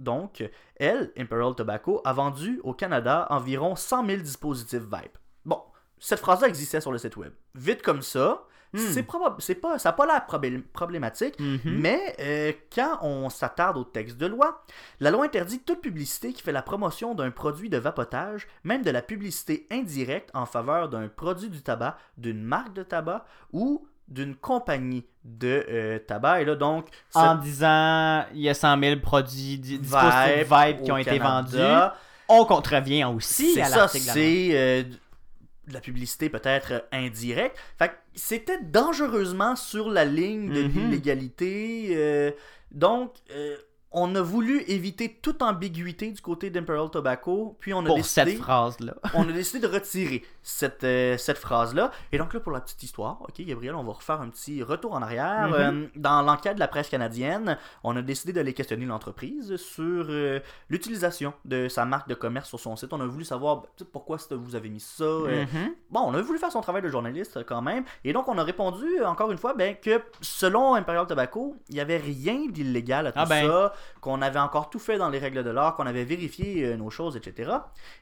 Donc, 0.01 0.49
elle, 0.77 1.13
Imperial 1.17 1.55
Tobacco, 1.55 2.01
a 2.05 2.13
vendu 2.13 2.61
au 2.65 2.75
Canada 2.75 3.27
environ 3.31 3.77
100 3.77 4.07
000 4.07 4.23
dispositifs 4.23 4.83
Vape. 4.83 5.17
Bon, 5.45 5.61
cette 5.99 6.21
phrase-là 6.21 6.49
existait 6.49 6.81
sur 6.81 6.93
le 6.93 6.99
site 6.99 7.17
web. 7.17 7.33
Vite 7.55 7.83
comme 7.83 8.03
ça, 8.03 8.45
Hmm. 8.75 9.39
c'est 9.39 9.55
pas, 9.55 9.79
ça 9.79 9.91
n'a 9.91 9.93
pas 9.93 10.05
l'air 10.05 10.27
problématique, 10.73 11.39
mhm. 11.39 11.61
mais 11.65 12.17
euh, 12.19 12.53
quand 12.75 12.99
on 13.03 13.31
s'attarde 13.31 13.77
au 13.77 13.85
texte 13.85 14.17
de 14.17 14.27
loi, 14.27 14.65
la 14.99 15.13
loi 15.13 15.25
interdit 15.25 15.61
toute 15.61 15.81
publicité 15.81 16.33
qui 16.33 16.43
fait 16.43 16.51
la 16.51 16.63
promotion 16.63 17.15
d'un 17.15 17.31
produit 17.31 17.71
de 17.71 17.79
vapotage, 17.79 18.49
même 18.65 18.83
de 18.83 18.91
la 18.91 19.01
publicité 19.01 19.69
indirecte 19.71 20.31
en 20.35 20.45
faveur 20.45 20.89
d'un 20.89 21.07
produit 21.07 21.49
du 21.49 21.63
tabac, 21.63 21.97
d'une 22.19 22.43
marque 22.43 22.73
de 22.73 22.83
tabac 22.83 23.25
ou 23.53 23.87
d'une 24.09 24.35
compagnie 24.35 25.05
de 25.25 25.65
euh, 25.69 25.99
tabac. 26.01 26.43
Et 26.43 26.45
là, 26.45 26.57
donc, 26.57 26.89
en 27.15 27.37
disant, 27.37 28.25
il 28.35 28.41
y 28.41 28.49
a 28.49 28.55
100 28.55 28.81
000 28.81 29.01
produits 29.01 29.59
dispositifs 29.59 30.51
Vibe 30.51 30.83
qui 30.83 30.93
ont 30.93 30.99
été 30.99 31.19
vendus, 31.21 31.57
on 32.29 32.45
contrevient 32.45 33.05
aussi 33.05 33.55
c'est 33.55 33.63
à 33.63 33.67
ça, 33.67 33.77
l'article. 33.77 34.11
c'est 34.13 34.49
euh, 34.53 34.83
de 35.69 35.75
la 35.75 35.81
publicité 35.81 36.29
peut-être 36.29 36.87
indirecte. 36.93 37.57
Fait 37.79 37.89
que 37.89 37.95
c'était 38.15 38.61
dangereusement 38.63 39.57
sur 39.57 39.91
la 39.91 40.05
ligne 40.05 40.51
de 40.53 40.63
Mhm. 40.63 40.71
l'illégalité. 40.75 41.89
euh, 41.91 42.31
donc, 42.71 43.13
euh, 43.31 43.57
on 43.97 44.13
a 44.17 44.21
voulu 44.21 44.63
éviter 44.67 45.19
toute 45.23 45.41
ambiguïté 45.41 46.11
du 46.11 46.21
côté 46.21 46.51
d'Imperial 46.51 46.91
Tobacco, 46.91 47.57
puis 47.61 47.73
on 47.73 47.81
a 47.81 47.87
Pour 47.87 47.97
décidé... 47.97 48.33
cette 48.33 48.41
phrase-là. 48.41 48.95
on 49.15 49.29
a 49.29 49.33
décidé 49.33 49.61
de 49.67 49.73
retirer 49.73 50.25
cette, 50.43 50.83
euh, 50.83 51.17
cette 51.17 51.39
phrase-là. 51.39 51.93
Et 52.11 52.19
donc 52.19 52.35
là, 52.35 52.41
pour 52.41 52.51
la 52.51 52.61
petite 52.61 52.83
histoire, 52.83 53.23
ok, 53.23 53.41
Gabriel, 53.41 53.77
on 53.77 53.85
va 53.85 53.93
refaire 53.93 54.21
un 54.21 54.29
petit 54.31 54.65
retour 54.65 54.95
en 54.95 55.01
arrière. 55.01 55.49
Mhm. 55.49 55.55
Euh, 55.55 55.87
dans 55.95 56.23
l'enquête 56.23 56.57
de 56.57 56.61
la 56.61 56.67
presse 56.67 56.89
canadienne, 56.89 57.57
on 57.85 57.97
a 57.97 58.03
décidé 58.03 58.33
d'aller 58.33 58.53
questionner 58.53 58.85
l'entreprise 58.85 59.55
sur 59.57 60.07
euh, 60.09 60.41
l'utilisation 60.69 61.33
de 61.45 61.69
sa 61.69 61.85
marque 61.85 62.09
de 62.09 62.15
commerce 62.15 62.49
sur 62.49 62.59
son 62.59 62.75
site. 62.75 62.93
On 62.93 63.01
a 63.01 63.07
voulu 63.07 63.25
savoir 63.25 63.63
pourquoi 63.93 64.19
vous 64.33 64.57
avez 64.57 64.71
mis 64.71 64.81
ça. 64.81 65.05
Mhm. 65.05 65.73
Bon, 65.91 66.01
on 66.01 66.15
a 66.15 66.21
voulu 66.21 66.41
faire 66.41 66.51
son 66.51 66.63
travail 66.63 66.83
de 66.83 66.89
journaliste 66.89 67.45
quand 67.47 67.63
même. 67.63 67.85
Et 68.03 68.13
donc, 68.13 68.27
on 68.27 68.39
a 68.39 68.43
répondu, 68.43 69.05
encore 69.05 69.31
une 69.31 69.39
fois, 69.39 69.55
ben, 69.55 69.77
que 69.81 70.03
selon 70.21 70.75
Imperial 70.75 71.07
Tobacco, 71.07 71.55
il 71.69 71.77
n'y 71.77 71.81
avait 71.81 71.99
rien 71.99 72.47
d'illégal 72.49 73.07
à 73.07 73.13
tout 73.13 73.19
Ah 73.23 73.27
ben. 73.27 73.47
ça, 73.47 73.73
qu'on 74.01 74.23
avait 74.23 74.39
encore 74.39 74.71
tout 74.71 74.79
fait 74.79 74.99
dans 74.99 75.09
les 75.11 75.19
règles 75.19 75.43
de 75.45 75.51
l'art, 75.51 75.77
qu'on 75.77 75.87
avait 75.87 76.05
vérifié 76.05 76.65
euh, 76.65 76.77
nos 76.77 76.91
choses, 76.91 77.17
etc. 77.17 77.53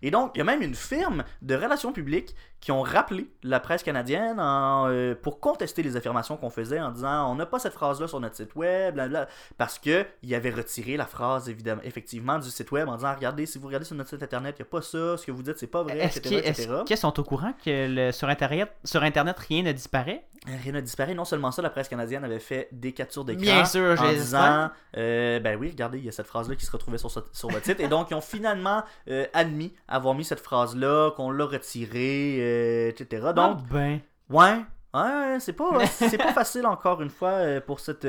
Et 0.03 0.11
donc, 0.11 0.33
il 0.35 0.39
y 0.39 0.41
a 0.41 0.45
même 0.45 0.63
une 0.63 0.75
firme 0.75 1.25
de 1.43 1.55
relations 1.55 1.93
publiques 1.93 2.35
qui 2.61 2.71
ont 2.71 2.83
rappelé 2.83 3.29
la 3.43 3.59
presse 3.59 3.83
canadienne 3.83 4.39
en, 4.39 4.89
euh, 4.89 5.15
pour 5.21 5.41
contester 5.41 5.83
les 5.83 5.97
affirmations 5.97 6.37
qu'on 6.37 6.51
faisait 6.51 6.81
en 6.81 6.91
disant 6.93 7.29
on 7.31 7.35
n'a 7.35 7.45
pas 7.47 7.59
cette 7.59 7.73
phrase-là 7.73 8.07
sur 8.07 8.21
notre 8.21 8.37
site 8.37 8.55
web, 8.55 8.95
blablabla, 8.95 9.29
parce 9.59 9.79
que 9.81 10.07
il 10.23 10.33
avait 10.35 10.51
retiré 10.51 10.97
la 10.97 11.07
phrase, 11.07 11.49
évidemment, 11.49 11.83
effectivement, 11.85 12.39
du 12.39 12.51
site 12.51 12.71
web 12.71 12.89
en 12.89 12.95
disant 12.97 13.15
regardez, 13.15 13.47
si 13.47 13.59
vous 13.59 13.67
regardez 13.67 13.85
sur 13.87 13.97
notre 13.97 14.11
site 14.11 14.23
internet, 14.23 14.55
il 14.59 14.63
n'y 14.63 14.69
a 14.69 14.71
pas 14.71 14.83
ça, 14.83 15.17
ce 15.17 15.27
que 15.27 15.33
vous 15.33 15.43
dites, 15.43 15.59
c'est 15.59 15.67
pas 15.67 15.83
vrai, 15.83 15.99
Est-ce 15.99 16.19
etc. 16.19 16.29
qu'ils 16.29 16.39
etc. 16.39 16.69
est-ce 16.73 16.85
qu'ils 16.85 16.97
sont 16.97 17.19
au 17.19 17.25
courant 17.25 17.53
que 17.65 17.89
le- 17.89 18.13
sur, 18.13 18.29
Internet, 18.29 18.71
sur 18.85 19.03
Internet, 19.03 19.37
rien 19.41 19.63
ne 19.65 19.73
disparaît? 19.73 20.25
Rien 20.65 20.73
n'a 20.73 20.81
disparu. 20.81 21.15
Non 21.15 21.25
seulement 21.25 21.51
ça, 21.53 21.63
la 21.63 21.71
presse 21.71 21.89
canadienne 21.89 22.25
avait 22.25 22.41
fait 22.41 22.69
des 22.73 22.93
captures 22.93 23.25
d'écran 23.25 23.43
Bien 23.43 23.65
sûr, 23.65 24.01
en 24.01 24.09
disant 24.13 24.71
euh, 24.97 25.39
ben 25.41 25.57
oui, 25.59 25.72
regardez, 25.73 25.99
il 25.99 26.05
y 26.05 26.09
a 26.09 26.13
cette 26.13 26.27
phrase-là 26.27 26.57
qui 26.57 26.65
se 26.65 26.71
retrouvait 26.71 26.99
sur, 26.99 27.11
sur 27.11 27.49
votre 27.51 27.65
site. 27.65 27.81
Et 27.81 27.89
donc, 27.89 28.11
ils 28.11 28.15
ont 28.15 28.21
finalement 28.21 28.83
euh, 29.09 29.27
admis 29.35 29.75
avoir 29.89 30.15
mis 30.15 30.25
cette 30.25 30.41
phrase-là, 30.41 31.11
qu'on 31.17 31.31
l'a 31.31 31.45
retirée, 31.45 32.39
euh, 32.41 32.89
etc. 32.91 33.33
Donc, 33.35 33.59
Ah 33.61 33.63
ben. 33.71 34.01
ouais. 34.31 34.65
Ouais, 34.95 35.39
c'est 35.41 35.55
pas, 35.55 35.87
c'est 35.87 36.19
pas 36.19 36.33
facile 36.35 36.67
encore 36.67 37.01
une 37.01 37.09
fois 37.11 37.31
euh, 37.31 37.61
pour, 37.61 37.81
cette, 37.81 38.07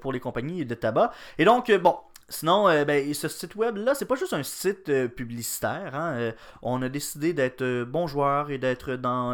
pour 0.00 0.12
les 0.12 0.20
compagnies 0.20 0.64
de 0.66 0.74
tabac. 0.74 1.12
Et 1.38 1.44
donc, 1.44 1.70
bon, 1.80 1.96
sinon, 2.28 2.64
ben, 2.84 3.14
ce 3.14 3.28
site 3.28 3.54
web-là, 3.54 3.94
c'est 3.94 4.04
pas 4.06 4.16
juste 4.16 4.32
un 4.32 4.42
site 4.42 5.08
publicitaire. 5.14 5.94
hein, 5.94 6.32
on 6.62 6.82
a 6.82 6.88
décidé 6.88 7.32
d'être 7.34 7.84
bon 7.84 8.08
joueur 8.08 8.50
et 8.50 8.58
d'être 8.58 8.94
dans 8.96 9.32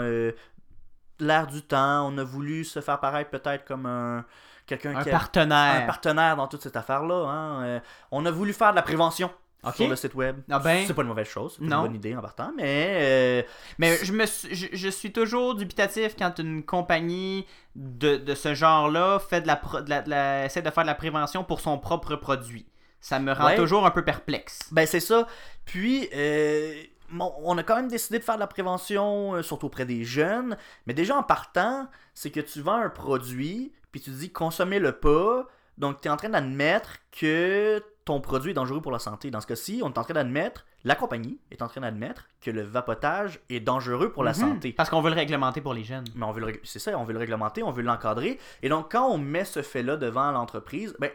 l'air 1.21 1.47
du 1.47 1.63
temps. 1.63 2.07
On 2.09 2.17
a 2.19 2.25
voulu 2.25 2.65
se 2.65 2.81
faire 2.81 2.99
paraître 3.01 3.31
peut-être 3.31 3.65
comme 3.65 3.87
un 3.87 4.25
quelqu'un 4.67 4.95
Un 4.97 5.03
qui 5.03 5.09
a- 5.09 5.13
partenaire. 5.13 5.83
un 5.83 5.87
partenaire 5.87 6.37
dans 6.37 6.47
toute 6.47 6.63
cette 6.63 6.77
affaire-là. 6.77 7.27
hein, 7.29 7.63
euh, 7.65 7.81
on 8.13 8.25
a 8.27 8.31
voulu 8.31 8.53
faire 8.53 8.71
de 8.71 8.77
la 8.77 8.83
prévention 8.83 9.31
sur 9.75 9.89
le 9.89 9.97
site 9.97 10.15
web. 10.15 10.39
Ah 10.51 10.59
ben. 10.59 10.85
C'est 10.87 10.95
pas 10.95 11.03
une 11.03 11.09
mauvaise 11.09 11.27
chose, 11.29 11.57
c'est 11.59 11.65
une 11.65 11.71
bonne 11.71 11.95
idée 11.95 12.17
en 12.17 12.21
partant, 12.23 12.51
mais 12.57 12.87
euh, 12.89 13.43
Mais 13.79 13.99
je, 14.03 14.13
me 14.13 14.25
suis- 14.27 14.55
je, 14.55 14.69
je 14.73 14.89
suis 14.89 15.13
toujours 15.13 15.55
dubitatif 15.55 16.15
quand 16.17 16.39
une 16.39 16.63
compagnie 16.65 17.47
de, 17.75 18.17
de 18.17 18.35
ce 18.35 18.55
genre-là 18.55 19.19
fait 19.19 19.41
de 19.43 19.47
la, 19.49 19.57
pro- 19.57 19.81
de 19.83 19.91
la- 19.91 20.03
de 20.03 20.09
la- 20.11 20.45
essaie 20.47 20.63
de 20.63 20.71
faire 20.71 20.85
de 20.85 20.89
la 20.89 20.95
prévention 20.95 21.45
pour 21.45 21.61
son 21.61 21.77
propre 21.79 22.17
produit. 22.17 22.67
Ça 23.03 23.19
me 23.19 23.33
rend 23.33 23.47
Ouais. 23.47 23.57
toujours 23.57 23.85
un 23.87 23.91
peu 23.91 24.05
perplexe. 24.05 24.61
Ben 24.73 24.87
c'est 24.87 25.01
ça. 25.01 25.27
Puis 25.65 26.09
euh, 26.15 26.75
bon, 27.13 27.33
on 27.43 27.57
a 27.59 27.63
quand 27.63 27.77
même 27.77 27.89
décidé 27.89 28.19
de 28.19 28.25
faire 28.25 28.37
de 28.37 28.41
la 28.41 28.47
prévention, 28.47 29.35
euh, 29.35 29.43
surtout 29.43 29.67
auprès 29.67 29.87
des 29.87 30.05
jeunes. 30.05 30.57
Mais 30.87 30.95
déjà 30.95 31.17
en 31.17 31.23
partant, 31.23 31.89
c'est 32.15 32.31
que 32.31 32.41
tu 32.41 32.61
vends 32.61 32.77
un 32.77 32.91
produit, 32.91 33.73
puis 33.93 34.01
tu 34.01 34.11
dis 34.11 34.31
consommez-le 34.31 34.93
pas. 34.93 35.47
Donc 35.79 36.01
tu 36.01 36.09
es 36.09 36.11
en 36.11 36.17
train 36.17 36.29
d'admettre 36.29 36.97
que 37.13 37.83
ton 38.05 38.21
produit 38.21 38.51
est 38.51 38.55
dangereux 38.55 38.81
pour 38.83 38.93
la 38.93 38.99
santé. 38.99 39.31
Dans 39.31 39.41
ce 39.41 39.47
cas-ci, 39.47 39.81
on 39.85 39.91
est 39.93 39.99
en 39.99 40.03
train 40.05 40.15
d'admettre, 40.15 40.67
la 40.85 40.95
compagnie 40.95 41.39
est 41.51 41.63
en 41.63 41.69
train 41.69 41.81
d'admettre 41.83 42.29
que 42.41 42.51
le 42.51 42.63
vapotage 42.63 43.41
est 43.51 43.61
dangereux 43.61 44.11
pour 44.13 44.25
la 44.25 44.33
Mhm. 44.33 44.37
santé. 44.37 44.73
Parce 44.73 44.91
qu'on 44.91 45.01
veut 45.01 45.11
le 45.11 45.17
réglementer 45.17 45.61
pour 45.61 45.75
les 45.75 45.85
jeunes. 45.85 46.05
Mais 46.17 46.25
on 46.25 46.33
veut 46.33 46.61
c'est 46.65 46.79
ça, 46.79 46.99
on 46.99 47.05
veut 47.05 47.13
le 47.13 47.19
réglementer, 47.19 47.63
on 47.63 47.71
veut 47.71 47.83
l'encadrer. 47.83 48.39
Et 48.63 48.69
donc, 48.69 48.91
quand 48.93 49.07
on 49.09 49.19
met 49.19 49.45
ce 49.45 49.63
fait-là 49.63 49.97
devant 49.97 50.31
l'entreprise, 50.33 50.95
ben, 50.99 51.11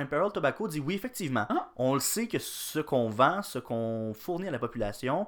Imperial 0.00 0.32
Tobacco 0.32 0.68
dit 0.68 0.80
oui, 0.80 0.94
effectivement. 0.94 1.46
Ah. 1.48 1.70
On 1.76 1.94
le 1.94 2.00
sait 2.00 2.26
que 2.26 2.38
ce 2.38 2.80
qu'on 2.80 3.08
vend, 3.08 3.42
ce 3.42 3.58
qu'on 3.58 4.12
fournit 4.14 4.48
à 4.48 4.50
la 4.50 4.58
population, 4.58 5.26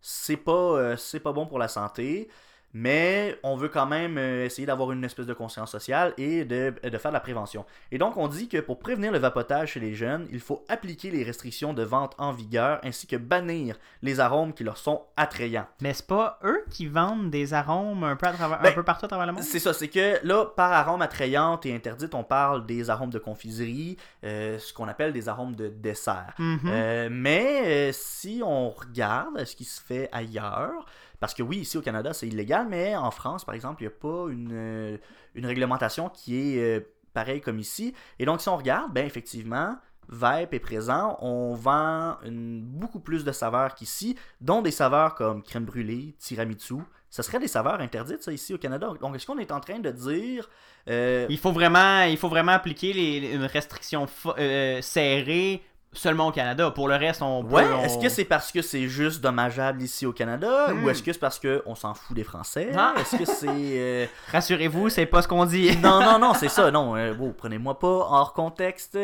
c'est 0.00 0.36
pas, 0.36 0.52
euh, 0.52 0.96
c'est 0.96 1.20
pas 1.20 1.32
bon 1.32 1.46
pour 1.46 1.58
la 1.58 1.68
santé. 1.68 2.28
Mais 2.74 3.38
on 3.42 3.56
veut 3.56 3.68
quand 3.68 3.86
même 3.86 4.18
euh, 4.18 4.44
essayer 4.44 4.66
d'avoir 4.66 4.92
une 4.92 5.04
espèce 5.04 5.26
de 5.26 5.32
conscience 5.32 5.70
sociale 5.70 6.12
et 6.18 6.44
de, 6.44 6.74
de 6.82 6.98
faire 6.98 7.10
de 7.12 7.14
la 7.14 7.20
prévention. 7.20 7.64
Et 7.92 7.98
donc, 7.98 8.16
on 8.16 8.28
dit 8.28 8.48
que 8.48 8.58
pour 8.58 8.78
prévenir 8.78 9.12
le 9.12 9.18
vapotage 9.18 9.72
chez 9.72 9.80
les 9.80 9.94
jeunes, 9.94 10.26
il 10.32 10.40
faut 10.40 10.64
appliquer 10.68 11.10
les 11.10 11.22
restrictions 11.22 11.72
de 11.72 11.82
vente 11.82 12.14
en 12.18 12.32
vigueur 12.32 12.80
ainsi 12.82 13.06
que 13.06 13.16
bannir 13.16 13.76
les 14.02 14.20
arômes 14.20 14.52
qui 14.52 14.64
leur 14.64 14.76
sont 14.76 15.02
attrayants. 15.16 15.66
Mais 15.80 15.94
c'est 15.94 16.06
pas 16.06 16.38
eux 16.44 16.64
qui 16.70 16.86
vendent 16.86 17.30
des 17.30 17.54
arômes 17.54 18.04
un 18.04 18.16
peu, 18.16 18.26
à 18.26 18.32
travers, 18.32 18.60
Ben, 18.60 18.70
un 18.70 18.74
peu 18.74 18.82
partout 18.82 19.06
à 19.06 19.08
travers 19.08 19.26
le 19.26 19.32
monde? 19.32 19.42
C'est 19.42 19.60
ça, 19.60 19.72
c'est 19.72 19.88
que 19.88 20.18
là, 20.26 20.44
par 20.44 20.72
arôme 20.72 21.02
attrayante 21.02 21.66
et 21.66 21.74
interdite, 21.74 22.14
on 22.14 22.24
parle 22.24 22.66
des 22.66 22.90
arômes 22.90 23.10
de 23.10 23.18
confiserie, 23.18 23.96
euh, 24.24 24.58
ce 24.58 24.72
qu'on 24.72 24.88
appelle 24.88 25.12
des 25.12 25.28
arômes 25.28 25.54
de 25.54 25.68
dessert. 25.68 26.34
Mhm. 26.38 26.60
Euh, 26.66 27.08
mais 27.10 27.62
euh, 27.64 27.90
si 27.92 28.42
on 28.44 28.70
regarde 28.70 29.44
ce 29.44 29.54
qui 29.54 29.64
se 29.64 29.80
fait 29.80 30.08
ailleurs, 30.12 30.86
parce 31.24 31.32
que 31.32 31.42
oui, 31.42 31.60
ici 31.60 31.78
au 31.78 31.80
Canada, 31.80 32.12
c'est 32.12 32.28
illégal, 32.28 32.66
mais 32.68 32.94
en 32.94 33.10
France, 33.10 33.46
par 33.46 33.54
exemple, 33.54 33.82
il 33.82 33.86
n'y 33.86 33.94
a 33.94 33.96
pas 33.98 34.30
une, 34.30 34.50
euh, 34.52 34.98
une 35.34 35.46
réglementation 35.46 36.10
qui 36.10 36.36
est 36.36 36.58
euh, 36.60 36.80
pareille 37.14 37.40
comme 37.40 37.58
ici. 37.58 37.94
Et 38.18 38.26
donc, 38.26 38.42
si 38.42 38.50
on 38.50 38.58
regarde, 38.58 38.92
ben 38.92 39.06
effectivement, 39.06 39.78
Vape 40.08 40.52
est 40.52 40.58
présent. 40.58 41.16
On 41.22 41.54
vend 41.54 42.18
beaucoup 42.26 43.00
plus 43.00 43.24
de 43.24 43.32
saveurs 43.32 43.74
qu'ici, 43.74 44.18
dont 44.42 44.60
des 44.60 44.70
saveurs 44.70 45.14
comme 45.14 45.42
crème 45.42 45.64
brûlée, 45.64 46.14
tiramisu. 46.18 46.82
Ça 47.08 47.22
serait 47.22 47.38
des 47.38 47.48
saveurs 47.48 47.80
interdites, 47.80 48.26
ici 48.26 48.52
au 48.52 48.58
Canada. 48.58 48.92
Donc, 49.00 49.16
est-ce 49.16 49.24
qu'on 49.24 49.38
est 49.38 49.50
en 49.50 49.60
train 49.60 49.78
de 49.78 49.90
dire... 49.90 50.50
euh, 50.90 51.24
Il 51.30 51.38
faut 51.38 51.52
vraiment, 51.52 52.02
il 52.02 52.18
faut 52.18 52.28
vraiment 52.28 52.52
appliquer 52.52 53.32
une 53.32 53.44
restriction 53.44 54.06
euh, 54.36 54.82
serrée 54.82 55.62
seulement 55.94 56.28
au 56.28 56.32
Canada. 56.32 56.70
Pour 56.70 56.88
le 56.88 56.96
reste, 56.96 57.22
on 57.22 57.44
peut. 57.44 57.54
Ouais, 57.54 57.64
on- 57.72 57.82
est-ce 57.84 57.98
que 57.98 58.08
c'est 58.08 58.24
parce 58.24 58.52
que 58.52 58.62
c'est 58.62 58.88
juste 58.88 59.20
dommageable 59.22 59.82
ici 59.82 60.06
au 60.06 60.12
Canada 60.12 60.68
Hmm. 60.72 60.84
ou 60.84 60.90
est-ce 60.90 61.02
que 61.02 61.12
c'est 61.12 61.18
parce 61.18 61.40
qu'on 61.40 61.74
s'en 61.74 61.94
fout 61.94 62.14
des 62.16 62.24
Français? 62.24 62.70
Ah. 62.76 62.94
Est-ce 63.00 63.16
que 63.16 63.24
c'est. 63.24 63.46
euh, 63.48 64.06
Rassurez-vous, 64.32 64.88
c'est 64.88 65.06
pas 65.06 65.22
ce 65.22 65.28
qu'on 65.28 65.44
dit. 65.46 65.76
Non, 65.82 66.00
non, 66.02 66.18
non, 66.18 66.34
c'est 66.38 66.48
ça, 66.48 66.70
non. 66.70 66.96
euh, 66.96 67.14
wow, 67.14 67.32
Prenez-moi 67.36 67.78
pas 67.78 67.86
hors 67.86 68.32
contexte. 68.34 68.98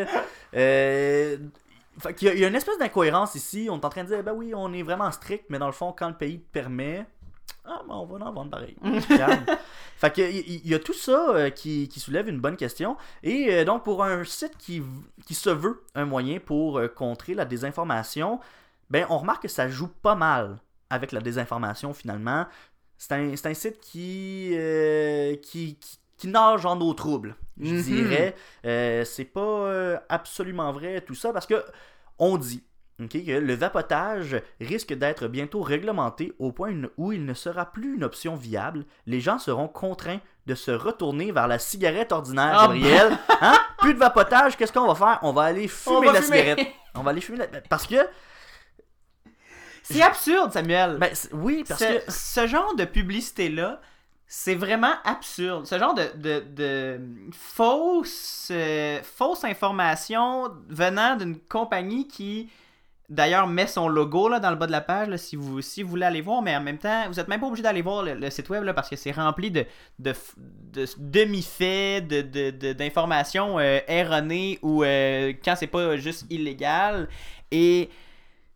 Euh, 0.56 1.36
fait 1.98 2.22
il 2.22 2.38
y, 2.38 2.44
a 2.44 2.48
une 2.48 2.54
espèce 2.54 2.78
d'incohérence 2.78 3.34
ici. 3.34 3.68
On 3.70 3.78
est 3.78 3.84
en 3.84 3.88
train 3.90 4.04
de 4.04 4.08
dire, 4.08 4.22
ben 4.22 4.32
oui, 4.34 4.52
on 4.54 4.72
est 4.72 4.82
vraiment 4.82 5.10
strict, 5.12 5.44
mais 5.48 5.58
dans 5.58 5.66
le 5.66 5.72
fond, 5.72 5.94
quand 5.96 6.08
le 6.08 6.14
pays 6.16 6.40
te 6.40 6.52
permet. 6.52 7.04
Ah, 7.72 7.82
ben 7.86 7.94
on 7.94 8.04
va 8.04 8.26
en 8.26 8.32
vendre 8.32 8.50
pareil. 8.50 8.74
Fait 9.96 10.12
que 10.12 10.22
il 10.22 10.66
y, 10.66 10.74
a 10.74 10.78
tout 10.80 10.92
ça 10.94 11.28
euh, 11.30 11.50
qui, 11.50 11.86
qui 11.88 12.00
soulève 12.00 12.28
une 12.28 12.40
bonne 12.40 12.56
question. 12.56 12.96
Et 13.22 13.52
euh, 13.52 13.64
donc, 13.64 13.84
pour 13.84 14.02
un 14.02 14.24
site 14.24 14.56
qui, 14.58 14.82
qui 15.26 15.34
se 15.34 15.50
veut 15.50 15.84
un 15.94 16.04
moyen 16.04 16.40
pour 16.40 16.78
euh, 16.78 16.88
contrer 16.88 17.34
la 17.34 17.44
désinformation, 17.44 18.40
ben 18.88 19.06
on 19.10 19.18
remarque 19.18 19.42
que 19.42 19.48
ça 19.48 19.68
joue 19.68 19.88
pas 19.88 20.16
mal 20.16 20.58
avec 20.88 21.12
la 21.12 21.20
désinformation 21.20 21.92
finalement. 21.94 22.46
C'est 22.98 23.12
un, 23.12 23.32
un 23.32 23.54
site 23.54 23.78
qui, 23.80 24.50
euh, 24.54 25.36
qui, 25.36 25.76
qui, 25.76 25.98
qui 26.16 26.28
nage 26.28 26.66
en 26.66 26.80
eau 26.80 26.92
trouble, 26.94 27.36
je 27.60 27.74
Mhm. 27.74 27.82
dirais. 27.82 28.34
Euh, 28.64 29.04
c'est 29.04 29.24
pas 29.24 29.40
euh, 29.40 29.96
absolument 30.08 30.72
vrai 30.72 31.00
tout 31.02 31.14
ça 31.14 31.32
parce 31.32 31.46
que 31.46 31.62
on 32.18 32.36
dit 32.36 32.62
ok, 33.00 33.24
que 33.24 33.30
le 33.32 33.54
vapotage 33.54 34.36
risque 34.60 34.92
d'être 34.92 35.26
bientôt 35.28 35.62
réglementé 35.62 36.32
au 36.38 36.52
point 36.52 36.74
où 36.96 37.12
il 37.12 37.24
ne 37.24 37.34
sera 37.34 37.66
plus 37.72 37.96
une 37.96 38.04
option 38.04 38.36
viable. 38.36 38.84
Les 39.06 39.20
gens 39.20 39.38
seront 39.38 39.68
contraints 39.68 40.20
de 40.46 40.54
se 40.54 40.70
retourner 40.70 41.32
vers 41.32 41.48
la 41.48 41.58
cigarette 41.58 42.12
ordinaire, 42.12 42.52
Ah, 42.58 42.62
Gabriel. 42.68 43.18
Hein? 43.40 43.58
Plus 43.78 43.94
de 43.94 43.98
vapotage, 43.98 44.56
qu'est-ce 44.56 44.72
qu'on 44.72 44.86
va 44.86 44.94
faire? 44.94 45.18
On 45.22 45.32
va 45.32 45.42
aller 45.44 45.66
fumer 45.68 45.96
On 45.96 46.00
va 46.02 46.12
la 46.12 46.22
fumer. 46.22 46.38
cigarette. 46.40 46.68
On 46.94 47.02
va 47.02 47.10
aller 47.12 47.20
fumer 47.20 47.38
la... 47.38 47.46
Parce 47.68 47.86
que... 47.86 47.96
C'est 49.82 50.02
absurde, 50.02 50.52
Samuel. 50.52 50.98
Ben, 50.98 51.10
oui, 51.32 51.64
parce 51.66 51.80
ce, 51.80 51.84
que... 52.04 52.12
ce 52.12 52.46
genre 52.46 52.74
de 52.76 52.84
publicité-là, 52.84 53.80
c'est 54.26 54.54
vraiment 54.54 54.92
absurde. 55.04 55.66
Ce 55.66 55.78
genre 55.78 55.94
de, 55.94 56.04
de, 56.16 56.44
de 56.54 57.00
fausse, 57.32 58.48
euh, 58.52 59.00
fausse 59.02 59.42
information 59.44 60.50
venant 60.68 61.16
d'une 61.16 61.38
compagnie 61.40 62.06
qui, 62.06 62.50
d'ailleurs, 63.10 63.48
met 63.48 63.66
son 63.66 63.88
logo 63.88 64.38
dans 64.38 64.50
le 64.50 64.56
bas 64.56 64.66
de 64.66 64.72
la 64.72 64.80
page, 64.80 65.14
si, 65.16 65.36
vous, 65.36 65.60
voulez 65.84 66.06
aller 66.06 66.20
voir, 66.20 66.40
mais 66.42 66.56
en 66.56 66.60
même 66.60 66.78
temps, 66.78 67.08
vous 67.08 67.14
n'êtes 67.14 67.28
même 67.28 67.40
pas 67.40 67.46
obligé 67.46 67.62
d'aller 67.62 67.82
voir 67.82 68.04
le, 68.04 68.30
site 68.30 68.48
web 68.48 68.62
là, 68.62 68.72
parce 68.72 68.88
que 68.88 68.96
c'est 68.96 69.10
rempli 69.10 69.50
de, 69.50 69.66
demi-faits, 70.98 72.06
de, 72.06 72.22
de, 72.22 72.72
d'informations 72.72 73.58
euh, 73.58 73.80
erronées 73.88 74.60
ou 74.62 74.84
euh, 74.84 75.32
quand 75.44 75.56
c'est 75.56 75.66
pas 75.66 75.96
juste 75.96 76.24
illégal. 76.30 77.08
Et 77.50 77.90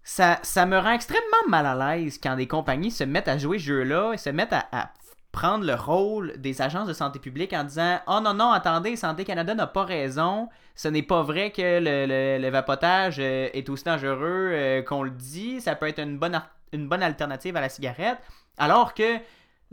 ça, 0.05 0.39
me 0.67 0.79
rend 0.79 0.93
extrêmement 0.93 1.49
mal 1.49 1.67
à 1.67 1.97
l'aise 1.97 2.21
quand 2.23 2.37
des 2.37 2.47
compagnies 2.47 2.93
se 2.93 3.05
mettent 3.05 3.29
à 3.29 3.39
jouer 3.39 3.59
ce 3.59 3.65
jeu-là 3.65 4.13
et 4.13 4.19
se 4.19 4.31
mettent 4.31 4.53
à 4.53 4.93
prendre 5.35 5.65
le 5.67 5.75
rôle 5.75 6.33
des 6.39 6.63
agences 6.63 6.87
de 6.87 6.93
santé 6.93 7.19
publique 7.19 7.53
en 7.53 7.65
disant 7.65 7.99
Oh 8.07 8.21
non, 8.23 8.33
non, 8.35 8.53
attendez, 8.53 8.95
Santé 8.97 9.25
Canada 9.25 9.55
n'a 9.55 9.67
pas 9.67 9.85
raison. 9.85 10.49
Ce 10.77 10.87
n'est 10.89 11.03
pas 11.03 11.23
vrai 11.23 11.51
que 11.51 11.61
le, 11.81 12.39
le- 12.41 12.51
vapotage 12.51 13.17
euh, 13.19 13.49
est 13.53 13.69
aussi 13.69 13.85
dangereux 13.85 14.51
euh, 14.53 14.83
qu'on 14.83 15.03
le 15.03 15.11
dit. 15.11 15.61
Ça 15.61 15.75
peut 15.75 15.89
être 15.89 15.99
une 16.01 16.19
bonne, 16.19 16.41
une 16.73 16.89
bonne 16.89 17.03
alternative 17.03 17.57
à 17.57 17.61
la 17.61 17.69
cigarette. 17.69 18.19
Alors 18.59 18.95
que 18.95 19.19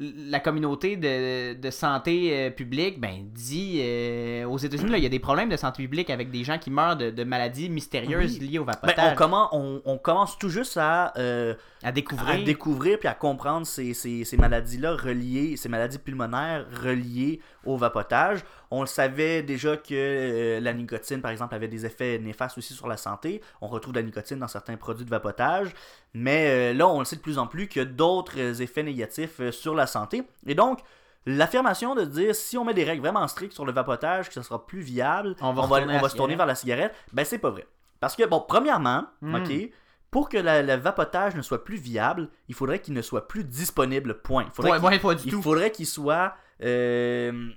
la 0.04 0.40
communauté 0.40 0.98
de, 0.98 1.54
de 1.54 1.70
santé 1.70 2.32
euh, 2.34 2.50
publique 2.50 3.00
ben, 3.00 3.24
dit 3.36 3.80
euh, 3.84 4.46
aux 4.46 4.58
États-Unis, 4.58 4.94
il 4.98 5.04
y 5.04 5.06
a 5.06 5.10
des 5.10 5.20
problèmes 5.20 5.50
de 5.50 5.56
santé 5.58 5.84
publique 5.84 6.10
avec 6.10 6.32
des 6.32 6.44
gens 6.44 6.58
qui 6.58 6.72
meurent 6.72 6.98
de, 6.98 7.12
de 7.12 7.24
maladies 7.24 7.70
mystérieuses 7.70 8.40
Oui. 8.40 8.48
liées 8.48 8.58
au 8.60 8.66
Ben, 8.66 8.74
vapotage. 8.82 9.12
on, 9.14 9.16
commence, 9.16 9.50
on, 9.52 9.82
on 9.86 9.98
commence 10.00 10.40
tout 10.40 10.50
juste 10.50 10.78
à, 10.82 11.14
euh, 11.18 11.54
à 11.84 11.92
découvrir. 11.92 12.30
à 12.30 12.38
découvrir 12.38 12.98
puis 12.98 13.08
à 13.08 13.14
comprendre 13.14 13.68
ces, 13.68 13.94
ces- 13.94 14.24
ces 14.26 14.38
maladies-là 14.38 14.96
reliées, 14.96 15.56
ces 15.56 15.70
maladies 15.70 16.00
pulmonaires 16.00 16.66
reliées 16.84 17.40
au 17.64 17.78
vapotage. 17.78 18.40
On 18.72 18.82
le 18.82 18.88
savait 18.88 19.44
déjà 19.44 19.76
que 19.78 19.94
euh, 19.94 20.60
la 20.62 20.74
nicotine, 20.74 21.22
par 21.22 21.30
exemple, 21.32 21.54
avait 21.54 21.68
des 21.68 21.86
effets 21.86 22.18
néfastes 22.20 22.58
aussi 22.58 22.74
sur 22.74 22.88
la 22.88 22.98
santé. 22.98 23.42
On 23.62 23.68
retrouve 23.68 23.94
de 23.94 24.00
la 24.00 24.06
nicotine 24.06 24.40
dans 24.40 24.48
certains 24.48 24.78
produits 24.78 25.06
de 25.06 25.10
vapotage. 25.10 25.74
Mais 26.14 26.72
euh, 26.72 26.74
là, 26.74 26.88
on 26.88 27.00
le 27.00 27.06
sait 27.06 27.18
de 27.18 27.22
plus 27.22 27.38
en 27.38 27.48
plus 27.48 27.68
qu'il 27.68 27.82
y 27.82 27.86
a 27.86 27.88
d'autres 27.88 28.40
euh, 28.40 28.54
effets 28.56 28.84
négatifs 28.84 29.50
sur 29.52 29.76
la 29.76 29.88
santé. 29.88 30.24
Et 30.48 30.56
donc, 30.56 30.80
l'affirmation 31.26 31.96
de 31.96 32.06
dire 32.06 32.34
si 32.34 32.58
on 32.58 32.66
met 32.66 32.74
des 32.74 32.84
règles 32.84 33.02
vraiment 33.02 33.28
strictes 33.28 33.54
sur 33.54 33.66
le 33.66 33.72
vapotage, 33.72 34.28
que 34.30 34.34
ça 34.34 34.44
sera 34.44 34.66
plus 34.66 34.82
viable, 34.82 35.36
On 35.42 35.54
va 35.54 35.64
on 35.64 35.68
va, 35.68 35.76
retourner 35.76 35.84
à 35.84 35.86
on 35.86 35.96
la 35.98 36.02
va 36.02 36.10
se 36.10 36.16
tourner 36.16 36.36
vers 36.36 36.46
la 36.48 36.56
cigarette, 36.56 36.94
ben 37.14 37.26
c'est 37.26 37.38
pas 37.38 37.50
vrai. 37.52 37.68
Parce 38.00 38.16
que, 38.16 38.26
bon, 38.26 38.44
premièrement, 38.48 39.06
Mm. 39.22 39.36
ok, 39.36 39.70
pour 40.10 40.28
que 40.30 40.38
le 40.38 40.76
vapotage 40.76 41.36
ne 41.36 41.42
soit 41.42 41.64
plus 41.64 41.78
viable, 41.78 42.30
il 42.50 42.56
faudrait 42.56 42.80
qu'il 42.80 42.94
ne 42.94 43.02
soit 43.02 43.28
plus 43.28 43.44
disponible, 43.44 44.22
point. 44.22 44.46
Il 44.48 44.52
faudrait 44.52 44.72
Ouais, 44.72 44.78
qu'il- 44.80 44.88
ouais, 44.88 45.00
pas 45.00 45.16
du 45.16 45.28
il 45.28 45.32
tout. 45.32 45.42
faudrait 45.42 45.72
qu'il 45.72 45.86
soit 45.88 46.36
euh, 46.64 47.50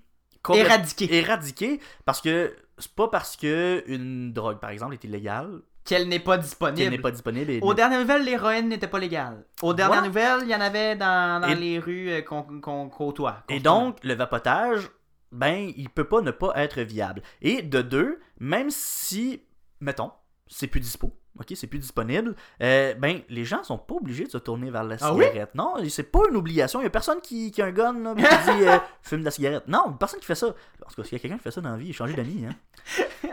complè- 0.44 0.58
Éradiqué. 0.66 1.14
éradiqué, 1.16 1.80
parce 2.04 2.20
que 2.20 2.54
c'est 2.78 2.92
pas 2.94 3.08
parce 3.08 3.36
que 3.36 3.82
une 3.86 4.32
drogue, 4.32 4.58
par 4.60 4.70
exemple, 4.70 4.94
est 4.94 5.04
illégale 5.04 5.60
Qu'elle 5.84 6.08
n'est 6.08 6.18
pas 6.18 6.36
qu'elle 6.36 6.44
disponible. 6.44 6.90
n'est 6.90 6.98
pas 6.98 7.10
disponible. 7.10 7.50
et- 7.50 7.60
Aux 7.60 7.74
dernières 7.74 8.00
nouvelles, 8.00 8.24
l'héroïne 8.24 8.68
n'était 8.68 8.86
pas 8.88 8.98
légale. 8.98 9.44
Aux 9.62 9.74
dernières 9.74 10.02
Voilà. 10.02 10.08
nouvelles, 10.08 10.48
il 10.48 10.50
y 10.50 10.54
en 10.54 10.60
avait 10.60 10.96
dans, 10.96 11.40
dans 11.40 11.48
Et- 11.48 11.54
les 11.54 11.78
rues 11.78 12.10
euh, 12.10 12.22
qu'on 12.22 12.42
qu'on 12.60 12.88
côtoie. 12.88 13.42
Et 13.48 13.60
donc, 13.60 13.98
le 14.02 14.14
vapotage, 14.14 14.88
ben, 15.32 15.70
il 15.76 15.88
peut 15.90 16.04
pas 16.08 16.20
ne 16.20 16.30
pas 16.30 16.52
être 16.56 16.80
viable. 16.80 17.22
Et 17.42 17.62
de 17.62 17.82
deux, 17.82 18.20
même 18.38 18.70
si, 18.70 19.42
mettons, 19.80 20.10
c'est 20.46 20.68
plus 20.68 20.80
dispo, 20.80 21.12
ok, 21.38 21.52
c'est 21.54 21.66
plus 21.66 21.78
disponible, 21.78 22.34
euh, 22.62 22.94
ben 22.94 23.20
les 23.28 23.44
gens 23.44 23.62
sont 23.64 23.78
pas 23.78 23.94
obligés 23.94 24.24
de 24.24 24.30
se 24.30 24.38
tourner 24.38 24.70
vers 24.70 24.84
la 24.84 24.96
Ah 25.00 25.12
oui? 25.14 25.24
cigarette. 25.26 25.54
Non, 25.54 25.74
c'est 25.88 26.10
pas 26.10 26.20
une 26.30 26.36
obligation. 26.36 26.80
Il 26.80 26.84
y 26.84 26.86
a 26.86 26.90
personne 26.90 27.20
qui, 27.20 27.50
qui 27.50 27.60
a 27.62 27.66
un 27.66 27.72
gun 27.72 27.92
là, 28.02 28.14
qui 28.14 28.22
dit 28.22 28.26
euh, 28.68 28.78
fume 29.02 29.20
de 29.20 29.24
la 29.24 29.30
cigarette. 29.30 29.64
Non, 29.68 29.92
personne 29.98 30.20
qui 30.20 30.26
fait 30.26 30.34
ça. 30.34 30.54
Parce 30.80 30.94
que 30.94 31.02
s'il 31.02 31.12
y 31.14 31.16
a 31.16 31.18
quelqu'un 31.20 31.36
qui 31.38 31.42
fait 31.42 31.50
ça 31.50 31.60
dans 31.60 31.70
la 31.70 31.76
vie, 31.76 31.92
changer 31.92 32.14
d'amis. 32.14 32.44
Hein. 32.48 32.54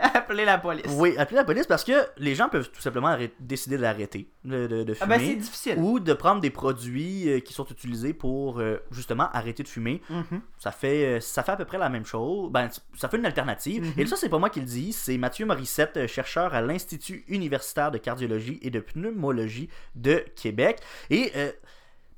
Appelez 0.14 0.44
la 0.44 0.58
police. 0.58 0.86
Oui, 0.96 1.14
appelez 1.18 1.36
la 1.36 1.44
police 1.44 1.66
parce 1.66 1.84
que 1.84 1.92
les 2.18 2.34
gens 2.34 2.48
peuvent 2.48 2.70
tout 2.70 2.80
simplement 2.80 3.08
arrêter- 3.08 3.34
décider 3.40 3.76
d'arrêter 3.78 4.28
de, 4.44 4.66
de, 4.66 4.82
de 4.84 4.96
Ah 5.00 5.06
ben 5.06 5.18
c'est 5.18 5.26
fumer. 5.26 5.36
difficile. 5.36 5.78
ou 5.78 6.00
de 6.00 6.12
prendre 6.14 6.40
des 6.40 6.50
produits 6.50 7.28
euh, 7.28 7.40
qui 7.40 7.52
sont 7.52 7.66
utilisés 7.66 8.12
pour 8.14 8.58
euh, 8.60 8.78
justement 8.90 9.28
arrêter 9.32 9.62
de 9.62 9.68
fumer. 9.68 10.00
Mhm. 10.08 10.40
Ça 10.58 10.70
fait, 10.72 11.20
ça 11.20 11.42
fait 11.42 11.52
à 11.52 11.56
peu 11.56 11.64
près 11.66 11.78
la 11.78 11.88
même 11.90 12.06
chose. 12.06 12.50
Ben, 12.50 12.68
ça 12.96 13.08
fait 13.08 13.16
une 13.18 13.26
alternative. 13.26 13.84
Mhm. 13.84 13.92
Et 13.98 14.06
ça, 14.06 14.16
c'est 14.16 14.28
pas 14.30 14.38
moi 14.38 14.48
qui 14.50 14.60
le 14.60 14.66
dis. 14.66 14.92
C'est 14.92 15.18
Mathieu 15.18 15.44
Morissette, 15.44 16.06
chercheur 16.06 16.54
à 16.54 16.62
l'Institut 16.62 17.24
universitaire 17.28 17.90
de 17.92 17.98
cardiologie 17.98 18.58
et 18.62 18.70
de 18.70 18.80
pneumologie 18.80 19.68
de 19.94 20.24
Québec. 20.34 20.80
Et, 21.10 21.30
euh, 21.36 21.52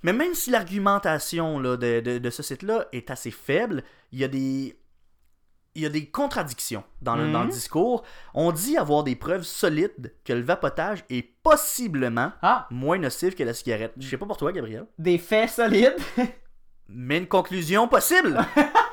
mais 0.03 0.13
même 0.15 0.35
si 0.35 0.51
l'argumentation 0.51 1.61
de, 1.61 1.77
de, 1.77 2.19
de 2.19 2.31
ce 2.31 2.43
site-là 2.43 2.87
est 2.93 3.11
assez 3.11 3.31
faible, 3.31 3.83
il 4.13 4.19
y 4.21 4.25
a 4.25 4.29
des. 4.29 4.79
Il 5.77 5.83
y 5.83 5.87
a 5.87 5.89
des 5.89 6.07
contradictions 6.07 6.85
dans 7.03 7.17
le, 7.17 7.33
dans 7.33 7.41
le 7.41 7.47
Mhm. 7.47 7.51
discours. 7.53 8.05
On 8.33 8.53
dit 8.53 8.77
avoir 8.77 9.03
des 9.03 9.17
preuves 9.17 9.43
solides 9.43 10.15
que 10.25 10.33
le 10.33 10.43
vapotage 10.43 11.05
est 11.11 11.23
possiblement 11.43 12.31
Ah, 12.43 12.69
moins 12.71 12.97
nocif 12.97 13.35
que 13.35 13.43
la 13.43 13.55
cigarette. 13.55 13.93
Je 13.99 14.09
sais 14.09 14.17
pas 14.17 14.25
pour 14.27 14.37
toi, 14.37 14.53
Gabriel. 14.53 14.87
des 15.01 15.19
faits 15.19 15.51
solides. 15.51 15.97
Mais 16.89 17.19
une 17.19 17.27
conclusion 17.27 17.89
possible. 17.89 18.39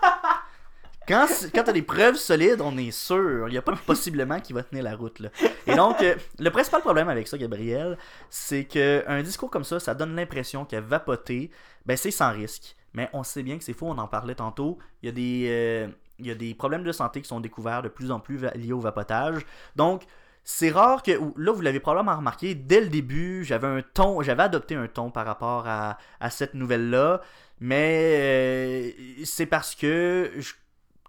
Quand, 1.11 1.27
quand 1.53 1.63
t'as 1.63 1.73
des 1.73 1.81
preuves 1.81 2.15
solides, 2.15 2.61
on 2.61 2.77
est 2.77 2.91
sûr. 2.91 3.47
Il 3.47 3.51
n'y 3.51 3.57
a 3.57 3.61
pas 3.61 3.75
possiblement 3.85 4.39
qui 4.39 4.53
va 4.53 4.63
tenir 4.63 4.83
la 4.83 4.95
route. 4.95 5.21
Et 5.67 5.75
donc, 5.75 6.01
euh, 6.01 6.15
le 6.39 6.49
principal 6.51 6.79
problème 6.81 7.09
avec 7.09 7.27
ça, 7.27 7.37
Gabriel, 7.37 7.97
c'est 8.29 8.63
qu'un 8.65 9.21
discours 9.21 9.49
comme 9.49 9.65
ça, 9.65 9.79
ça 9.79 9.93
donne 9.93 10.15
l'impression 10.15 10.63
que 10.63 10.77
vapoter, 10.77 11.51
ben, 11.85 11.97
c'est 11.97 12.11
sans 12.11 12.31
risque. 12.31 12.75
Mais 12.93 13.09
on 13.13 13.23
sait 13.23 13.43
bien 13.43 13.57
que 13.57 13.63
c'est 13.63 13.73
faux, 13.73 13.87
on 13.87 13.97
en 13.97 14.07
parlait 14.07 14.35
tantôt. 14.35 14.77
Il 15.01 15.07
y 15.07 15.09
a 15.09 15.11
des, 15.11 15.47
euh, 15.49 15.87
il 16.19 16.27
y 16.27 16.31
a 16.31 16.35
des 16.35 16.53
problèmes 16.53 16.83
de 16.83 16.91
santé 16.93 17.21
qui 17.21 17.27
sont 17.27 17.39
découverts 17.41 17.81
de 17.81 17.89
plus 17.89 18.11
en 18.11 18.19
plus 18.19 18.37
liés 18.55 18.73
au 18.73 18.79
vapotage. 18.79 19.45
Donc, 19.75 20.03
c'est 20.43 20.69
rare 20.71 21.03
que. 21.03 21.11
Là, 21.37 21.51
vous 21.51 21.61
l'avez 21.61 21.79
probablement 21.79 22.15
remarqué, 22.17 22.55
dès 22.55 22.79
le 22.81 22.87
début, 22.87 23.43
j'avais 23.43 23.67
un 23.67 23.81
ton, 23.81 24.21
j'avais 24.21 24.43
adopté 24.43 24.75
un 24.75 24.87
ton 24.87 25.11
par 25.11 25.25
rapport 25.25 25.67
à, 25.67 25.97
à 26.19 26.29
cette 26.29 26.53
nouvelle-là. 26.53 27.21
Mais 27.59 28.15
euh, 28.19 28.91
c'est 29.23 29.45
parce 29.45 29.75
que 29.75 30.31
je- 30.37 30.53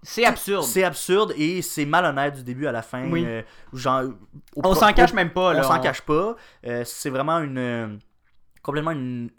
C'est 0.02 0.25
absurde. 0.25 0.64
c'est 0.64 0.82
absurde 0.85 1.32
et 1.37 1.62
c'est 1.62 1.85
malhonnête 1.85 2.35
du 2.35 2.42
début 2.42 2.66
à 2.66 2.73
la 2.73 2.82
fin. 2.82 3.09
Oui. 3.11 3.25
euh, 3.26 3.42
genre, 3.73 4.02
au 4.56 4.61
On 4.64 4.75
s'en 4.75 4.90
au- 4.90 4.94
cache 4.94 5.12
même 5.12 5.30
pas. 5.30 5.50
On 5.50 5.52
Là. 5.52 5.62
s'en 5.62 5.78
cache 5.80 6.00
pas. 6.02 6.37
Euh, 6.66 6.82
c'est 6.85 7.11
vraiment 7.11 7.38
une. 7.38 7.59
euh, 7.59 7.87
complètement 8.62 8.90
une. 8.90 9.30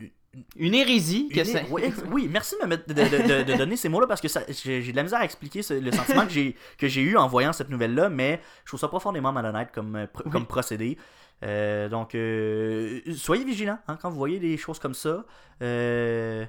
Une 0.55 0.73
hérésie. 0.73 1.29
Que 1.29 1.39
une- 1.39 1.45
c'est... 1.45 1.65
oui, 2.11 2.27
merci 2.31 2.55
de, 2.59 2.63
me 2.65 2.69
mettre- 2.69 2.87
de, 2.87 2.93
de- 2.93 3.43
de- 3.43 3.51
de 3.51 3.57
donner 3.57 3.75
ces 3.77 3.87
mots-là 3.87 4.07
parce 4.07 4.19
que 4.19 4.27
j'ai 4.49 4.91
de 4.91 4.95
la 4.95 5.03
misère 5.03 5.19
à 5.19 5.25
expliquer 5.25 5.61
ce- 5.61 5.75
le 5.75 5.91
sentiment 5.91 6.25
que 6.25 6.31
j'ai 6.31 6.55
que 6.79 6.87
j'ai 6.87 7.01
eu 7.01 7.17
en 7.17 7.27
voyant 7.27 7.53
cette 7.53 7.69
nouvelle-là, 7.69 8.09
mais 8.09 8.41
je 8.63 8.69
trouve 8.71 8.79
ça 8.79 8.87
profondément 8.87 9.31
malhonnête 9.31 9.69
comme, 9.71 9.95
euh, 9.95 10.05
pr- 10.05 10.21
Oui. 10.25 10.31
comme 10.31 10.47
procédé. 10.47 10.97
Euh, 11.43 11.87
donc, 11.89 12.15
euh, 12.15 12.99
soyez 13.15 13.43
vigilants 13.45 13.77
hein, 13.87 13.95
quand 14.01 14.09
vous 14.09 14.15
voyez 14.15 14.39
des 14.39 14.57
choses 14.57 14.79
comme 14.79 14.95
ça. 14.95 15.23
Euh, 15.61 16.45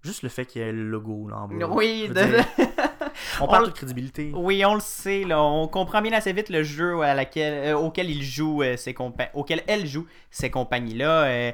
juste 0.00 0.22
le 0.22 0.30
fait 0.30 0.46
qu'il 0.46 0.62
y 0.62 0.64
ait 0.64 0.72
le 0.72 0.88
logo 0.88 1.28
là 1.28 1.38
en 1.40 1.48
bas. 1.48 1.66
Oui, 1.68 2.08
de- 2.08 2.14
dire, 2.14 2.46
on 3.42 3.44
On 3.44 3.48
parle 3.48 3.64
le- 3.64 3.70
de 3.70 3.74
crédibilité. 3.76 4.30
Oui, 4.34 4.64
on 4.64 4.74
le 4.74 4.80
sait, 4.80 5.24
là. 5.24 5.42
On 5.42 5.68
comprend 5.68 6.00
bien 6.02 6.12
assez 6.12 6.32
vite 6.32 6.48
le 6.48 6.62
jeu 6.62 7.00
à 7.02 7.14
laquelle, 7.14 7.74
euh, 7.74 7.76
auquel 7.76 8.10
il 8.10 8.22
joue 8.22 8.62
euh, 8.62 8.76
ses 8.76 8.92
compa- 8.92 9.30
auquel 9.34 9.62
elle 9.66 9.86
joue 9.86 10.06
ces 10.30 10.50
compagnies-là. 10.50 11.22
euh. 11.24 11.52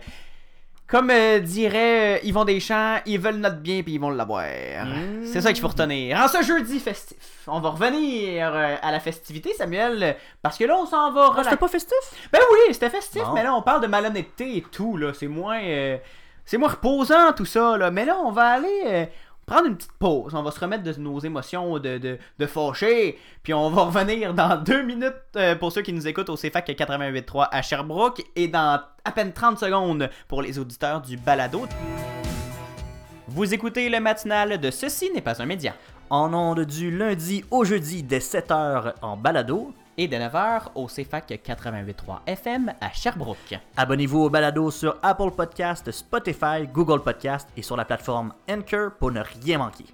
comme 0.87 1.11
euh, 1.11 1.39
dirait 1.39 2.17
euh, 2.17 2.19
Yvon 2.25 2.45
Deschamps, 2.47 2.97
ils 3.05 3.21
veulent 3.21 3.37
notre 3.37 3.59
bien 3.59 3.83
puis 3.83 3.93
ils 3.95 4.01
vont 4.01 4.09
l'avoir. 4.09 4.45
Mmh. 4.45 5.27
C'est 5.27 5.43
ça 5.43 5.53
qu'il 5.53 5.61
faut 5.61 5.69
retenir. 5.69 6.19
En 6.19 6.29
ce 6.29 6.43
jeudi 6.43 6.79
festif, 6.81 7.19
on 7.47 7.61
va 7.61 7.69
revenir 7.71 8.51
euh, 8.55 8.75
à 8.81 8.91
la 8.91 8.99
festivité, 8.99 9.53
Samuel, 9.53 10.17
parce 10.41 10.57
que 10.57 10.65
là, 10.65 10.79
on 10.79 10.87
s'en 10.87 11.13
va. 11.13 11.31
Ah, 11.37 11.45
c'était 11.45 11.57
pas 11.59 11.69
festif? 11.69 11.95
Ben 12.33 12.41
oui, 12.53 12.73
c'était 12.73 12.89
festif, 12.89 13.23
Bon. 13.23 13.33
mais 13.35 13.43
là, 13.43 13.55
on 13.55 13.61
parle 13.61 13.83
de 13.83 13.87
malhonnêteté 13.87 14.57
et 14.57 14.63
tout, 14.63 14.97
là. 14.97 15.13
C'est 15.13 15.29
moins. 15.29 15.61
euh, 15.63 15.99
c'est 16.47 16.57
moins 16.57 16.71
reposant, 16.71 17.35
tout 17.37 17.45
ça, 17.45 17.77
là. 17.77 17.91
Mais 17.91 18.07
là, 18.07 18.17
on 18.25 18.31
va 18.33 18.47
aller. 18.53 19.09
Prendre 19.49 19.67
une 19.67 19.77
petite 19.77 19.93
pause. 19.99 20.35
On 20.35 20.43
va 20.43 20.51
se 20.51 20.61
remettre 20.61 20.85
de 20.85 20.93
nos 21.01 21.19
émotions 21.19 21.79
de, 21.79 21.99
de, 21.99 22.19
de. 22.39 23.17
Puis 23.43 23.55
on 23.55 23.71
va 23.71 23.83
revenir 23.83 24.35
dans 24.35 24.63
deux 24.63 24.83
minutes 24.83 25.15
euh, 25.37 25.57
pour 25.57 25.73
ceux 25.73 25.83
qui 25.83 25.93
nous 25.93 26.07
écoutent 26.07 26.29
au 26.29 26.37
CFAC 26.37 26.69
88.3 26.69 27.49
à 27.51 27.63
Sherbrooke 27.63 28.23
et 28.37 28.47
dans 28.47 28.81
à 29.05 29.13
peine 29.13 29.33
30 29.33 29.59
secondes 29.59 30.11
pour 30.29 30.43
les 30.43 30.59
auditeurs 30.59 31.01
du 31.01 31.17
balado. 31.17 31.67
Vous 33.27 33.55
écoutez 33.55 33.89
le 33.89 34.01
matinal 34.01 34.59
de 34.61 34.71
Ceci 34.71 35.11
n'est 35.13 35.23
pas 35.23 35.43
un 35.43 35.47
média. 35.47 35.75
En 36.11 36.33
ondes 36.35 36.65
du 36.65 36.97
lundi 36.97 37.45
au 37.51 37.65
jeudi 37.65 38.03
dès 38.03 38.19
7h 38.19 38.95
en 39.03 39.17
balado. 39.17 39.73
Et 40.01 40.07
de 40.07 40.17
9h 40.17 40.61
au 40.77 40.87
CFAC 40.87 41.43
88.3 41.45 42.21
FM 42.25 42.73
à 42.81 42.93
Sherbrooke. 42.93 43.59
Abonnez-vous 43.77 44.21
au 44.21 44.31
balado 44.31 44.71
sur 44.71 44.97
Apple 45.03 45.33
Podcast, 45.33 45.91
Spotify, 45.91 46.69
Google 46.73 47.03
Podcast 47.03 47.49
et 47.57 47.63
sur 47.63 47.77
la 47.77 47.85
plateforme 47.85 48.33
Anchor 48.49 48.93
pour 48.97 49.11
ne 49.11 49.23
rien 49.43 49.59
manquer. 49.59 49.87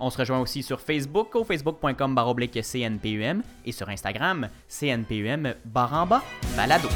On 0.00 0.10
se 0.10 0.18
rejoint 0.18 0.40
aussi 0.40 0.64
sur 0.64 0.80
Facebook 0.80 1.36
au 1.36 1.44
facebook.com 1.44 2.12
baroblique 2.12 2.60
CNPUM 2.60 3.44
et 3.64 3.70
sur 3.70 3.88
Instagram 3.88 4.48
CNPUM 4.68 5.54
baramba 5.64 6.22
balado. 6.56 6.88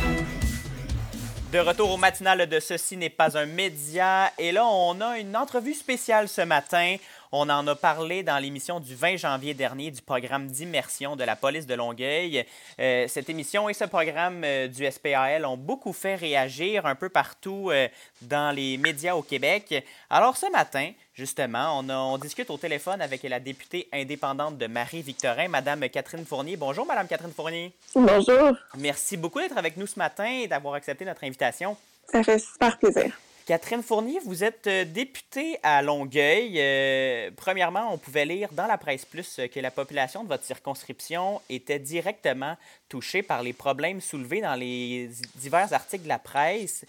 De 1.53 1.61
retour 1.61 1.93
au 1.93 1.97
matinal 1.97 2.49
de 2.49 2.59
Ceci 2.59 2.97
n'est 2.97 3.09
pas 3.09 3.39
un 3.39 3.47
média 3.47 4.33
et 4.37 4.51
là 4.51 4.67
on 4.67 5.01
a 5.01 5.21
une 5.21 5.37
entrevue 5.37 5.75
spéciale 5.75 6.29
ce 6.29 6.41
matin. 6.41 6.97
On 7.39 7.51
en 7.51 7.67
a 7.67 7.75
parlé 7.75 8.23
dans 8.23 8.39
l'émission 8.39 8.81
du 8.81 8.95
20 8.95 9.19
janvier 9.19 9.53
dernier 9.53 9.91
du 9.91 10.01
programme 10.01 10.47
d'immersion 10.47 11.17
de 11.17 11.23
la 11.25 11.37
police 11.37 11.67
de 11.67 11.75
Longueuil. 11.75 12.47
Euh, 12.81 13.07
cette 13.09 13.29
émission 13.29 13.69
et 13.69 13.75
ce 13.75 13.85
programme 13.85 14.43
euh, 14.43 14.69
du 14.69 14.91
SPAL 14.91 15.45
ont 15.45 15.59
beaucoup 15.59 15.93
fait 15.93 16.15
réagir 16.15 16.87
un 16.87 16.95
peu 16.95 17.11
partout 17.11 17.69
euh, 17.71 17.89
dans 18.23 18.55
les 18.57 18.79
médias 18.79 19.15
au 19.15 19.21
Québec. 19.21 19.85
Alors 20.09 20.39
ce 20.39 20.51
matin, 20.51 20.93
justement, 21.15 21.79
on, 21.79 21.91
a- 21.91 21.99
on 21.99 22.17
discute 22.17 22.49
au 22.49 22.57
téléphone 22.57 23.03
avec 23.03 23.23
la 23.25 23.39
députée 23.39 23.87
indépendante 23.93 24.57
de 24.57 24.67
Marie-Victorin, 24.67 25.49
Madame 25.49 25.87
Catherine 25.91 26.25
Fournier. 26.25 26.57
Bonjour, 26.57 26.87
Madame 26.87 27.07
Catherine 27.07 27.35
Fournier. 27.35 27.71
Bonjour, 27.95 28.57
Merci 28.79 29.19
beaucoup 29.19 29.41
d'être 29.41 29.59
avec 29.59 29.77
nous 29.77 29.87
ce 29.87 29.99
matin 29.99 30.25
et 30.25 30.47
d'avoir 30.49 30.73
accepté 30.73 31.05
notre 31.05 31.23
invitation. 31.25 31.77
ça 32.11 32.23
fait 32.23 32.39
super 32.39 32.79
plaisir. 32.79 33.15
Catherine 33.47 33.85
Fournier, 33.85 34.19
vous 34.25 34.43
êtes 34.43 34.67
euh, 34.67 34.85
députée 34.85 35.61
à 35.63 35.81
Longueuil. 35.81 36.57
Euh, 36.57 37.31
premièrement, 37.37 37.93
on 37.93 37.97
pouvait 37.97 38.25
lire 38.25 38.49
dans 38.51 38.67
la 38.67 38.77
presse 38.77 39.05
plus 39.05 39.39
euh, 39.39 39.47
que 39.47 39.61
la 39.61 39.71
population 39.71 40.25
de 40.25 40.29
votre 40.29 40.43
circonscription 40.43 41.41
était 41.49 41.79
directement 41.79 42.57
touchée 42.89 43.23
par 43.23 43.45
les 43.45 43.53
problèmes 43.53 44.01
soulevés 44.01 44.41
dans 44.41 44.57
les 44.57 45.11
divers 45.37 45.73
articles 45.73 46.03
de 46.03 46.09
la 46.09 46.19
presse. 46.19 46.85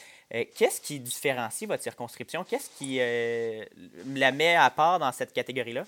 Qu'est-ce 0.56 0.82
qui 0.82 1.00
différencie 1.00 1.70
votre 1.70 1.84
circonscription? 1.84 2.44
Qu'est-ce 2.44 2.70
qui 2.78 3.00
la 4.14 4.32
met 4.34 4.56
à 4.56 4.70
part 4.70 5.00
dans 5.00 5.14
cette 5.14 5.32
catégorie-là? 5.32 5.86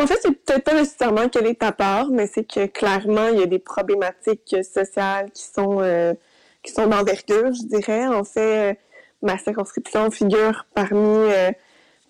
En 0.00 0.06
fait, 0.08 0.18
c'est 0.20 0.32
peut-être 0.32 0.64
pas 0.64 0.74
nécessairement 0.74 1.28
qu'elle 1.28 1.46
est 1.46 1.62
à 1.62 1.70
part, 1.70 2.08
mais 2.08 2.26
c'est 2.26 2.42
que 2.42 2.66
clairement, 2.66 3.28
il 3.28 3.38
y 3.38 3.42
a 3.42 3.46
des 3.46 3.60
problématiques 3.60 4.56
sociales 4.64 5.30
qui 5.30 5.44
sont 5.44 6.16
qui 6.64 6.72
sont 6.72 6.88
d'envergure, 6.88 7.52
je 7.54 7.66
dirais. 7.68 8.08
En 8.08 8.24
fait, 8.24 8.78
ma 9.22 9.38
circonscription 9.38 10.10
figure 10.10 10.66
parmi 10.74 10.98
euh, 10.98 11.50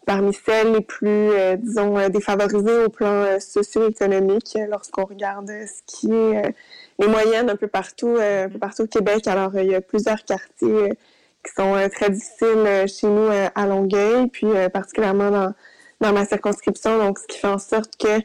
parmi 0.06 0.32
celles 0.34 0.72
les 0.72 0.80
plus, 0.80 1.08
euh, 1.08 1.56
disons, 1.56 1.96
euh, 1.98 2.08
défavorisées 2.08 2.84
au 2.84 2.88
plan 2.88 3.38
socio-économique 3.38 4.56
lorsqu'on 4.68 5.04
regarde 5.04 5.48
ce 5.48 5.82
qui 5.86 6.12
est 6.12 6.46
euh, 6.46 6.50
les 6.98 7.06
moyennes 7.06 7.50
un 7.50 7.56
peu 7.56 7.68
partout, 7.68 8.16
euh, 8.16 8.46
un 8.46 8.48
peu 8.48 8.58
partout 8.58 8.82
au 8.82 8.86
Québec. 8.86 9.28
Alors, 9.28 9.56
il 9.56 9.70
y 9.70 9.74
a 9.74 9.80
plusieurs 9.80 10.24
quartiers 10.24 10.92
qui 11.44 11.52
sont 11.56 11.76
très 11.92 12.10
difficiles 12.10 12.86
chez 12.88 13.06
nous 13.06 13.28
à 13.54 13.66
Longueuil, 13.66 14.28
puis 14.28 14.46
euh, 14.48 14.68
particulièrement 14.68 15.30
dans 15.30 15.54
dans 16.00 16.12
ma 16.12 16.24
circonscription, 16.24 16.98
donc 16.98 17.18
ce 17.18 17.26
qui 17.26 17.38
fait 17.38 17.46
en 17.46 17.58
sorte 17.58 17.96
que 17.98 18.20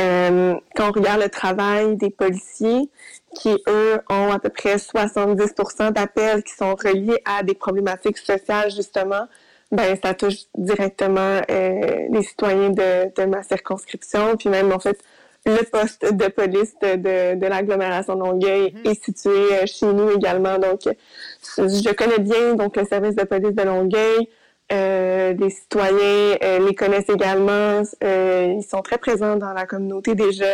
euh, 0.00 0.54
quand 0.74 0.88
on 0.88 0.92
regarde 0.92 1.22
le 1.22 1.28
travail 1.28 1.96
des 1.96 2.10
policiers, 2.10 2.88
qui 3.34 3.56
eux 3.68 3.98
ont 4.10 4.30
à 4.32 4.38
peu 4.38 4.48
près 4.48 4.76
70% 4.76 5.92
d'appels 5.92 6.42
qui 6.42 6.54
sont 6.54 6.74
reliés 6.74 7.18
à 7.24 7.42
des 7.42 7.54
problématiques 7.54 8.18
sociales 8.18 8.70
justement, 8.70 9.26
ben 9.70 9.96
ça 10.02 10.12
touche 10.14 10.44
directement 10.56 11.40
euh, 11.50 12.06
les 12.10 12.22
citoyens 12.22 12.70
de, 12.70 13.12
de 13.14 13.24
ma 13.26 13.42
circonscription, 13.42 14.36
puis 14.36 14.48
même 14.50 14.70
en 14.72 14.78
fait 14.78 14.98
le 15.44 15.64
poste 15.64 16.12
de 16.14 16.28
police 16.28 16.74
de, 16.80 16.96
de, 16.96 17.40
de 17.40 17.46
l'agglomération 17.46 18.14
de 18.14 18.20
Longueuil 18.20 18.74
Mhm. 18.74 18.90
est 18.92 19.04
situé 19.04 19.30
euh, 19.30 19.66
chez 19.66 19.86
nous 19.86 20.10
également. 20.10 20.56
Donc, 20.58 20.82
je 21.58 21.92
connais 21.94 22.18
bien 22.20 22.54
donc 22.54 22.76
le 22.76 22.84
service 22.84 23.16
de 23.16 23.24
police 23.24 23.54
de 23.54 23.62
Longueuil. 23.62 24.28
Euh, 24.70 25.32
les 25.34 25.50
citoyens 25.50 26.36
euh, 26.42 26.58
les 26.66 26.74
connaissent 26.74 27.08
également. 27.08 27.82
Euh, 28.04 28.54
ils 28.56 28.62
sont 28.62 28.80
très 28.80 28.98
présents 28.98 29.36
dans 29.36 29.52
la 29.52 29.66
communauté 29.66 30.14
déjà. 30.14 30.46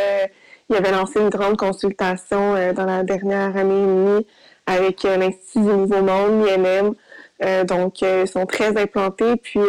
Ils 0.71 0.77
avaient 0.77 0.93
lancé 0.93 1.21
une 1.21 1.29
grande 1.29 1.57
consultation 1.57 2.55
euh, 2.55 2.73
dans 2.73 2.85
la 2.85 3.03
dernière 3.03 3.57
année 3.57 3.83
et 3.83 3.87
demie 3.87 4.27
avec 4.67 5.03
l'Institut 5.03 5.61
du 5.61 5.77
Nouveau 5.77 6.03
Monde, 6.03 6.45
l'INM. 6.47 6.95
Euh, 7.43 7.65
donc, 7.65 8.03
ils 8.03 8.27
sont 8.27 8.47
très 8.47 8.77
implantés, 8.77 9.37
puis 9.37 9.61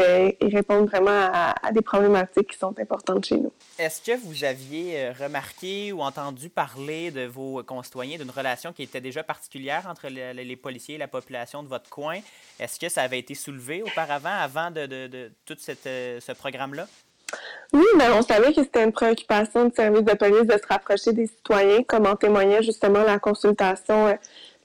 ils 0.42 0.56
répondent 0.56 0.88
vraiment 0.88 1.12
à, 1.12 1.56
à, 1.62 1.72
des 1.72 1.82
problématiques 1.82 2.52
qui 2.52 2.58
sont 2.58 2.74
importantes 2.80 3.26
chez 3.26 3.38
nous. 3.38 3.54
Est-ce 3.78 4.02
que 4.02 4.18
vous 4.18 4.44
aviez 4.44 5.12
remarqué 5.12 5.92
ou 5.92 6.02
entendu 6.02 6.50
parler 6.50 7.12
de 7.12 7.26
vos 7.26 7.64
concitoyens 7.64 8.18
d'une 8.18 8.32
relation 8.32 8.74
qui 8.74 8.84
était 8.84 9.02
déjà 9.02 9.24
particulière 9.24 9.88
entre 9.90 10.08
les, 10.08 10.56
policiers 10.56 10.96
et 10.96 10.98
la 10.98 11.08
population 11.08 11.62
de 11.64 11.68
votre 11.68 11.90
coin? 11.90 12.20
Est-ce 12.60 12.80
que 12.80 12.90
ça 12.90 13.04
avait 13.04 13.20
été 13.20 13.36
soulevé 13.36 13.84
auparavant, 13.84 14.36
avant 14.42 14.72
de, 14.72 14.86
de, 14.86 15.08
de 15.08 15.32
tout 15.46 15.56
cette, 15.60 15.84
ce 15.86 16.32
programme-là? 16.32 16.88
Oui, 17.72 17.86
mais 17.98 18.10
on 18.10 18.22
savait 18.24 18.52
que 18.54 18.64
c'était 18.64 18.84
une 18.84 18.92
préoccupation 18.92 19.66
du 19.66 19.76
service 19.76 20.04
de 20.04 20.14
police 20.14 20.48
de 20.48 20.58
se 20.58 20.68
rapprocher 20.68 21.14
des 21.14 21.28
citoyens, 21.28 21.84
comme 21.84 22.08
en 22.08 22.16
témoignait 22.16 22.64
justement 22.64 23.04
la 23.04 23.20
consultation 23.20 24.18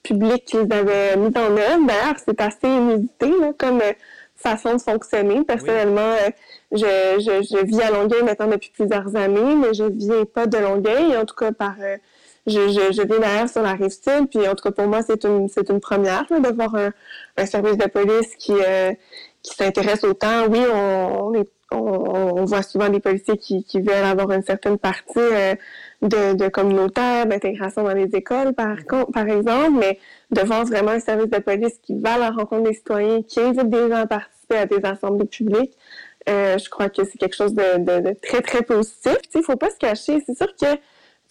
euh, 0.05 0.09
publique 0.09 0.45
qu'ils 0.45 0.73
avaient 0.73 1.17
mise 1.17 1.37
en 1.37 1.57
œuvre. 1.57 1.87
D'ailleurs, 1.87 2.17
c'est 2.25 2.41
assez 2.41 2.69
inédité 2.69 3.31
comme 3.59 3.81
euh, 3.81 3.93
façon 4.37 4.75
de 4.75 4.81
fonctionner. 4.81 5.43
Personnellement, 5.45 6.01
euh, 6.01 6.31
je, 6.73 6.79
je, 7.19 7.43
je, 7.43 7.65
vis 7.65 7.83
à 7.83 7.91
Longueuil 7.91 8.23
maintenant 8.23 8.49
depuis 8.49 8.71
plusieurs 8.71 9.15
années, 9.17 9.55
mais 9.57 9.75
je 9.75 9.85
viens 9.85 10.25
pas 10.25 10.47
de 10.47 10.59
Longueuil, 10.59 11.17
en 11.17 11.25
tout 11.25 11.37
cas 11.37 11.53
par... 11.53 11.75
je, 12.47 12.53
je, 12.53 12.93
je 12.93 13.07
viens 13.07 13.19
d'ailleurs 13.19 13.49
sur 13.49 13.63
la 13.63 13.73
rive 13.73 13.91
sud, 13.91 14.29
puis 14.31 14.47
en 14.49 14.55
tout 14.55 14.63
cas 14.63 14.73
pour 14.73 14.87
moi, 14.87 15.03
c'est 15.03 15.25
une, 15.25 15.49
c'est 15.49 15.69
une 15.71 15.81
première 15.81 16.27
d'avoir 16.41 16.75
un, 16.75 16.93
un, 17.37 17.47
service 17.47 17.79
de 17.79 17.87
police 17.87 18.35
qui, 18.37 18.55
qui 19.43 19.55
s'intéresse 19.55 20.05
autant. 20.05 20.47
Oui, 20.49 20.61
on, 20.73 21.29
on 21.29 21.35
est 21.35 21.49
on, 21.75 22.45
voit 22.45 22.63
souvent 22.63 22.89
des 22.89 23.01
policiers 23.01 23.37
qui, 23.37 23.65
veulent 23.81 24.05
avoir 24.05 24.31
une 24.33 24.43
certaine 24.43 24.79
partie 24.79 25.19
euh, 25.19 25.55
de, 26.03 26.35
de, 26.35 26.49
communautaire, 26.49 27.27
d'intégration 27.27 27.83
dans 27.83 27.95
les 27.95 28.15
écoles, 28.15 28.55
par, 28.55 28.77
par 29.13 29.29
exemple, 29.29 29.79
mais 29.79 29.99
de 30.31 30.41
voir 30.43 30.65
vraiment 30.65 30.93
un 30.93 31.01
service 31.01 31.31
de 31.31 31.39
police 31.39 31.79
qui 31.83 31.99
va 31.99 32.15
à 32.15 32.19
la 32.19 32.31
rencontre 32.31 32.69
des 32.69 32.75
citoyens, 32.75 33.23
qui 33.23 33.41
invite 33.41 33.69
des 33.69 33.89
gens 33.89 34.03
à 34.03 34.07
participer 34.07 34.57
à 34.57 34.67
des 34.67 34.85
assemblées 34.85 35.27
publiques, 35.27 35.77
euh, 36.29 36.57
je 36.59 36.71
crois 36.71 36.89
que 36.89 37.05
c'est 37.05 37.19
quelque 37.19 37.37
chose 37.37 37.55
de, 37.55 38.15
très, 38.27 38.41
très 38.41 38.63
positif. 38.63 39.17
Il 39.35 39.39
ne 39.39 39.43
faut 39.43 39.57
pas 39.57 39.71
se 39.71 39.77
cacher. 39.77 40.23
C'est 40.27 40.37
sûr 40.37 40.49
que 40.57 40.79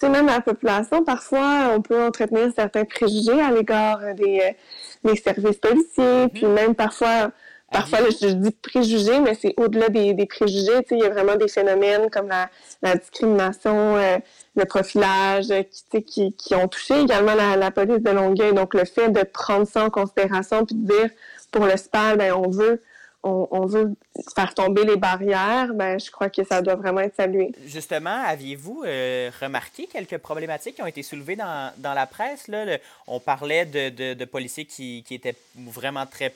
même 0.10 0.28
la 0.28 0.42
population, 0.42 1.04
parfois, 1.04 1.72
on 1.76 1.82
peut 1.82 2.02
entretenir 2.04 2.52
certains 2.56 2.86
préjugés 2.86 3.40
à 3.40 3.52
l'égard 3.52 4.00
des, 4.16 4.42
euh, 4.42 5.10
des 5.10 5.16
services 5.16 5.58
policiers, 5.58 6.28
puis 6.34 6.46
même 6.46 6.76
parfois 6.76 7.32
Parfois, 7.74 8.00
je, 8.22 8.28
dis 8.28 8.52
préjugés, 8.52 9.20
mais 9.20 9.34
c'est 9.34 9.56
au-delà 9.58 9.90
des, 9.90 10.26
préjugés. 10.28 10.86
Il 10.92 11.00
y 11.00 11.06
a 11.06 11.10
vraiment 11.10 11.36
des 11.36 11.48
phénomènes 11.48 12.10
comme 12.12 12.30
la, 12.30 12.96
discrimination, 12.96 13.98
euh, 13.98 14.18
le 14.56 14.66
profilage, 14.66 15.50
euh, 15.50 15.64
qui, 16.06 16.34
qui, 16.34 16.56
ont 16.56 16.68
touché 16.68 17.02
également 17.02 17.34
la, 17.34 17.72
police 17.72 18.04
de 18.04 18.12
Longueuil. 18.12 18.54
Donc, 18.54 18.76
le 18.76 18.86
fait 18.86 19.10
de 19.10 19.24
prendre 19.24 19.68
ça 19.68 19.86
en 19.86 19.90
considération 19.90 20.66
puis 20.66 20.76
de 20.76 20.86
dire, 20.86 21.10
pour 21.52 21.66
le 21.66 21.76
SPAL, 21.76 22.18
ben, 22.18 22.34
on 22.34 22.50
veut 22.52 22.80
on, 23.24 23.66
veut 23.66 23.94
faire 24.36 24.54
tomber 24.54 24.84
les 24.84 24.98
barrières, 24.98 25.74
ben, 25.74 25.98
je 25.98 26.12
crois 26.12 26.30
que 26.30 26.44
ça 26.44 26.62
doit 26.62 26.76
vraiment 26.76 27.00
être 27.00 27.16
salué. 27.16 27.54
Justement, 27.66 28.22
aviez-vous 28.26 28.84
euh, 28.86 29.32
remarqué 29.40 29.88
quelques 29.88 30.18
problématiques 30.18 30.76
qui 30.76 30.82
ont 30.82 30.88
été 30.88 31.04
soulevées 31.04 31.38
dans, 31.38 31.72
dans 31.78 31.94
la 31.94 32.06
presse? 32.06 32.50
Là? 32.50 32.78
on 33.08 33.22
parlait 33.22 33.66
de, 33.66 34.14
de, 34.14 34.26
policiers 34.26 34.66
qui, 34.66 35.04
qui, 35.08 35.16
étaient 35.16 35.36
vraiment 35.56 36.06
très, 36.06 36.34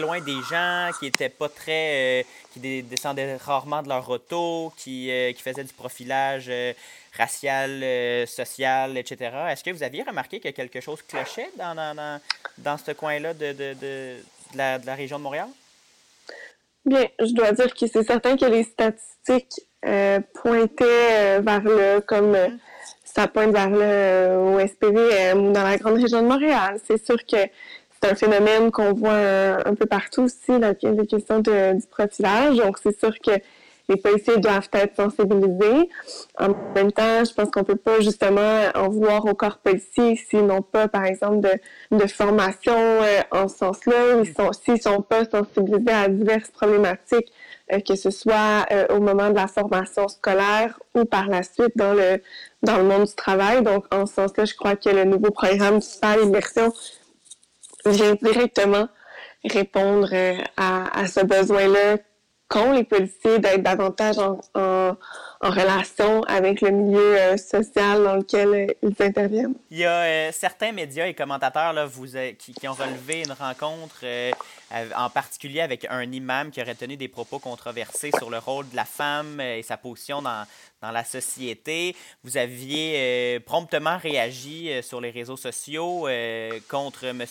loin 0.00 0.20
des 0.20 0.36
gens, 0.50 0.90
qui 0.98 1.06
étaient 1.06 1.30
pas 1.30 1.48
très. 1.48 2.20
Euh, 2.20 2.22
qui 2.52 2.82
descendaient 2.82 3.36
rarement 3.36 3.80
de 3.82 3.88
leur 3.88 4.08
auto, 4.10 4.72
qui, 4.76 5.08
euh, 5.10 5.32
qui 5.32 5.40
faisaient 5.40 5.64
du 5.64 5.72
profilage 5.72 6.50
racial, 7.16 8.26
social, 8.26 8.98
etc. 8.98 9.30
Est-ce 9.50 9.64
que 9.64 9.70
vous 9.70 9.82
aviez 9.82 10.02
remarqué 10.02 10.40
que 10.40 10.48
quelque 10.48 10.80
chose 10.80 11.00
clochait 11.02 11.50
dans, 11.56 11.74
dans, 11.74 12.20
dans, 12.58 12.76
ce 12.76 12.90
coin-là 12.90 13.34
de, 13.34 13.52
de, 13.52 13.74
de 13.74 14.16
la 14.54 14.94
région 14.94 15.18
de 15.18 15.22
Montréal? 15.22 15.48
Bien, 16.86 17.06
je 17.18 17.32
dois 17.34 17.52
dire 17.52 17.74
que 17.74 17.86
c'est 17.86 18.04
certain 18.04 18.36
que 18.36 18.46
les 18.46 18.64
statistiques 18.64 19.60
euh, 19.86 20.20
pointaient 20.34 21.38
euh, 21.38 21.40
vers 21.40 21.62
le, 21.62 22.00
comme 22.00 22.34
euh, 22.34 22.48
ça 23.04 23.28
pointe 23.28 23.52
vers 23.52 23.70
le 23.70 24.36
au 24.36 24.66
SPVM 24.66 25.48
ou 25.48 25.52
dans 25.52 25.62
la 25.62 25.76
grande 25.76 26.00
région 26.00 26.22
de 26.22 26.28
Montréal. 26.28 26.78
C'est 26.86 27.04
sûr 27.04 27.16
que 27.26 27.36
c'est 27.36 28.10
un 28.10 28.14
phénomène 28.14 28.70
qu'on 28.70 28.94
voit 28.94 29.12
un, 29.12 29.74
peu 29.74 29.84
partout 29.84 30.22
aussi, 30.22 30.58
la, 30.58 30.72
les 30.82 31.06
questions 31.06 31.40
de, 31.40 31.78
du 31.78 31.86
profilage. 31.86 32.56
Donc, 32.56 32.78
c'est 32.82 32.98
sûr 32.98 33.12
que 33.18 33.32
les 33.90 33.96
policiers 33.96 34.38
doivent 34.38 34.68
être 34.72 34.94
sensibilisés. 34.96 35.90
En 36.38 36.48
même 36.74 36.92
temps, 36.92 37.24
je 37.24 37.34
pense 37.34 37.50
qu'on 37.50 37.64
peut 37.64 37.76
pas 37.76 38.00
justement 38.00 38.62
en 38.74 38.88
vouloir 38.88 39.24
au 39.26 39.34
corps 39.34 39.58
policier 39.58 40.16
s'ils 40.16 40.46
n'ont 40.46 40.62
pas, 40.62 40.86
par 40.86 41.04
exemple, 41.04 41.40
de, 41.90 42.06
formation 42.06 42.76
euh, 42.76 43.20
en 43.32 43.48
ce 43.48 43.58
sens-là, 43.58 44.24
s'ils 44.54 44.80
sont, 44.80 44.92
sont 44.92 45.02
pas 45.02 45.24
sensibilisés 45.24 45.92
à 45.92 46.08
diverses 46.08 46.50
problématiques, 46.50 47.32
euh, 47.72 47.80
que 47.80 47.96
ce 47.96 48.10
soit 48.10 48.66
euh, 48.70 48.86
au 48.90 49.00
moment 49.00 49.30
de 49.30 49.34
la 49.34 49.48
formation 49.48 50.06
scolaire 50.06 50.78
ou 50.94 51.04
par 51.04 51.26
la 51.28 51.42
suite 51.42 51.76
dans 51.76 51.92
le 51.92 52.22
dans 52.62 52.76
le 52.76 52.84
monde 52.84 53.06
du 53.06 53.14
travail. 53.14 53.62
Donc, 53.62 53.86
en 53.92 54.06
ce 54.06 54.14
sens-là, 54.14 54.44
je 54.44 54.54
crois 54.54 54.76
que 54.76 54.90
le 54.90 55.04
nouveau 55.04 55.30
programme 55.30 55.80
FAL 55.82 56.22
Immersion 56.24 56.72
vient 57.86 58.14
directement 58.14 58.88
répondre 59.44 60.12
à, 60.56 61.00
à 61.00 61.06
ce 61.06 61.20
besoin-là 61.24 61.96
qu'ont 62.50 62.72
les 62.72 62.84
policiers 62.84 63.38
d'être 63.38 63.62
davantage 63.62 64.18
en, 64.18 64.96
relation 65.40 66.22
avec 66.24 66.60
le 66.60 66.70
milieu 66.70 67.18
euh, 67.18 67.36
social 67.38 68.04
dans 68.04 68.16
lequel 68.16 68.48
euh, 68.48 68.66
ils 68.82 69.02
interviennent. 69.02 69.54
Il 69.70 69.78
y 69.78 69.86
a 69.86 70.02
euh, 70.02 70.30
certains 70.32 70.70
médias 70.70 71.06
et 71.06 71.14
commentateurs 71.14 71.72
là, 71.72 71.88
qui, 72.38 72.68
ont 72.68 72.74
relevé 72.74 73.22
une 73.22 73.32
rencontre 73.32 74.04
en 74.94 75.08
particulier 75.08 75.62
avec 75.62 75.86
un 75.88 76.12
imam 76.12 76.50
qui 76.50 76.60
aurait 76.60 76.74
tenu 76.74 76.98
des 76.98 77.08
propos 77.08 77.38
controversés 77.38 78.10
sur 78.18 78.28
le 78.28 78.36
rôle 78.36 78.68
de 78.68 78.76
la 78.76 78.84
femme 78.84 79.40
et 79.40 79.62
sa 79.62 79.78
position 79.78 80.20
dans, 80.20 80.44
dans 80.82 80.90
la 80.90 81.04
société. 81.04 81.96
Vous 82.22 82.36
aviez 82.36 83.40
promptement 83.46 83.96
réagi 83.96 84.70
sur 84.82 85.00
les 85.00 85.10
réseaux 85.10 85.36
sociaux 85.36 86.06
contre 86.68 87.04
M. 87.04 87.24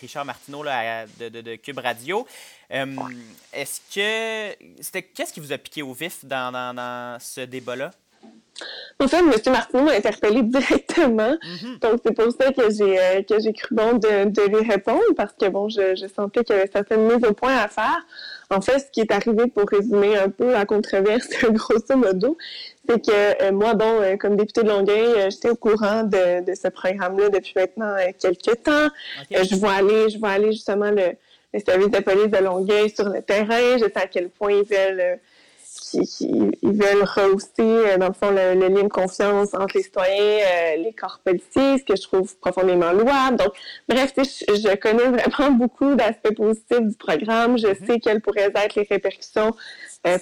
Richard 0.00 0.24
Martineau 0.24 0.62
de, 0.64 1.56
Cube 1.56 1.78
Radio. 1.78 2.26
Est-ce 2.70 3.80
que 3.94 4.56
c'était 4.80 5.02
qu'est-ce 5.02 5.32
qui 5.32 5.40
vous 5.40 5.52
a 5.52 5.58
piqué 5.58 5.82
au 5.82 5.92
vif 5.92 6.24
dans, 6.24 6.52
dans, 6.52 6.74
dans 6.74 7.18
ce 7.20 7.40
débat-là? 7.42 7.90
En 9.00 9.06
fait, 9.06 9.18
M. 9.18 9.32
Martineau 9.46 9.84
m'a 9.84 9.92
interpellé 9.92 10.42
directement. 10.42 11.32
Mm-hmm. 11.34 11.78
Donc, 11.80 12.00
c'est 12.04 12.14
pour 12.14 12.32
ça 12.32 12.52
que 12.52 12.70
j'ai 12.70 12.98
euh, 12.98 13.22
que 13.22 13.40
j'ai 13.40 13.52
cru 13.52 13.74
bon 13.74 13.92
de, 13.92 14.28
de, 14.28 14.42
lui 14.48 14.68
répondre 14.68 15.02
parce 15.16 15.32
que 15.34 15.48
bon, 15.48 15.68
je, 15.68 15.94
je 15.94 16.06
sentais 16.08 16.42
qu'il 16.42 16.56
y 16.56 16.58
avait 16.58 16.70
certaines 16.72 17.02
mises 17.02 17.24
au 17.24 17.32
point 17.32 17.56
à 17.56 17.68
faire. 17.68 18.04
En 18.50 18.60
fait, 18.60 18.80
ce 18.80 18.90
qui 18.90 19.00
est 19.00 19.12
arrivé 19.12 19.46
pour 19.46 19.68
résumer 19.68 20.16
un 20.16 20.30
peu 20.30 20.50
la 20.50 20.64
controverse, 20.64 21.28
grosso 21.50 21.96
modo, 21.96 22.36
c'est 22.88 23.04
que 23.04 23.42
euh, 23.42 23.52
moi, 23.52 23.74
bon, 23.74 24.00
euh, 24.00 24.16
comme 24.16 24.36
député 24.36 24.62
de 24.62 24.68
Longueuil, 24.68 25.30
j'étais 25.30 25.50
au 25.50 25.56
courant 25.56 26.02
de, 26.02 26.44
de 26.44 26.54
ce 26.54 26.68
programme-là 26.68 27.28
depuis 27.28 27.52
maintenant 27.54 27.94
quelques 28.18 28.62
temps. 28.64 28.88
je 29.30 29.54
vois 29.54 29.74
aller, 29.74 30.10
je 30.10 30.18
vois 30.18 30.30
aller 30.30 30.52
justement 30.52 30.90
le, 30.90 31.12
les 31.52 31.60
services 31.60 31.90
de 31.90 32.00
police 32.00 32.28
de 32.28 32.38
Longueuil 32.38 32.90
sur 32.90 33.08
le 33.08 33.22
terrain. 33.22 33.78
Je 33.78 33.84
sais 33.84 33.96
à 33.96 34.06
quel 34.06 34.30
point 34.30 34.52
ils 34.52 34.64
veulent, 34.64 35.00
euh, 35.00 35.16
ils, 36.22 36.72
veulent 36.72 37.04
rehausser, 37.04 37.48
euh, 37.58 37.96
dans 37.96 38.08
le 38.08 38.12
fond, 38.12 38.30
le, 38.30 38.54
lien 38.54 38.82
de 38.82 38.88
confiance 38.88 39.54
entre 39.54 39.76
les 39.76 39.82
citoyens, 39.82 40.44
euh, 40.44 40.76
les 40.76 40.92
corps 40.92 41.20
policiers, 41.24 41.78
ce 41.78 41.84
que 41.84 41.96
je 41.96 42.02
trouve 42.02 42.36
profondément 42.38 42.92
louable. 42.92 43.36
Donc, 43.36 43.52
bref, 43.88 44.12
je, 44.16 44.22
je 44.22 44.76
connais 44.76 45.04
vraiment 45.04 45.50
beaucoup 45.58 45.94
d'aspects 45.94 46.34
positifs 46.34 46.80
du 46.80 46.96
programme. 46.96 47.56
Je 47.56 47.68
mm-hmm. 47.68 47.86
sais 47.86 48.00
quelles 48.00 48.20
pourraient 48.20 48.52
être 48.54 48.74
les 48.74 48.86
répercussions 48.88 49.54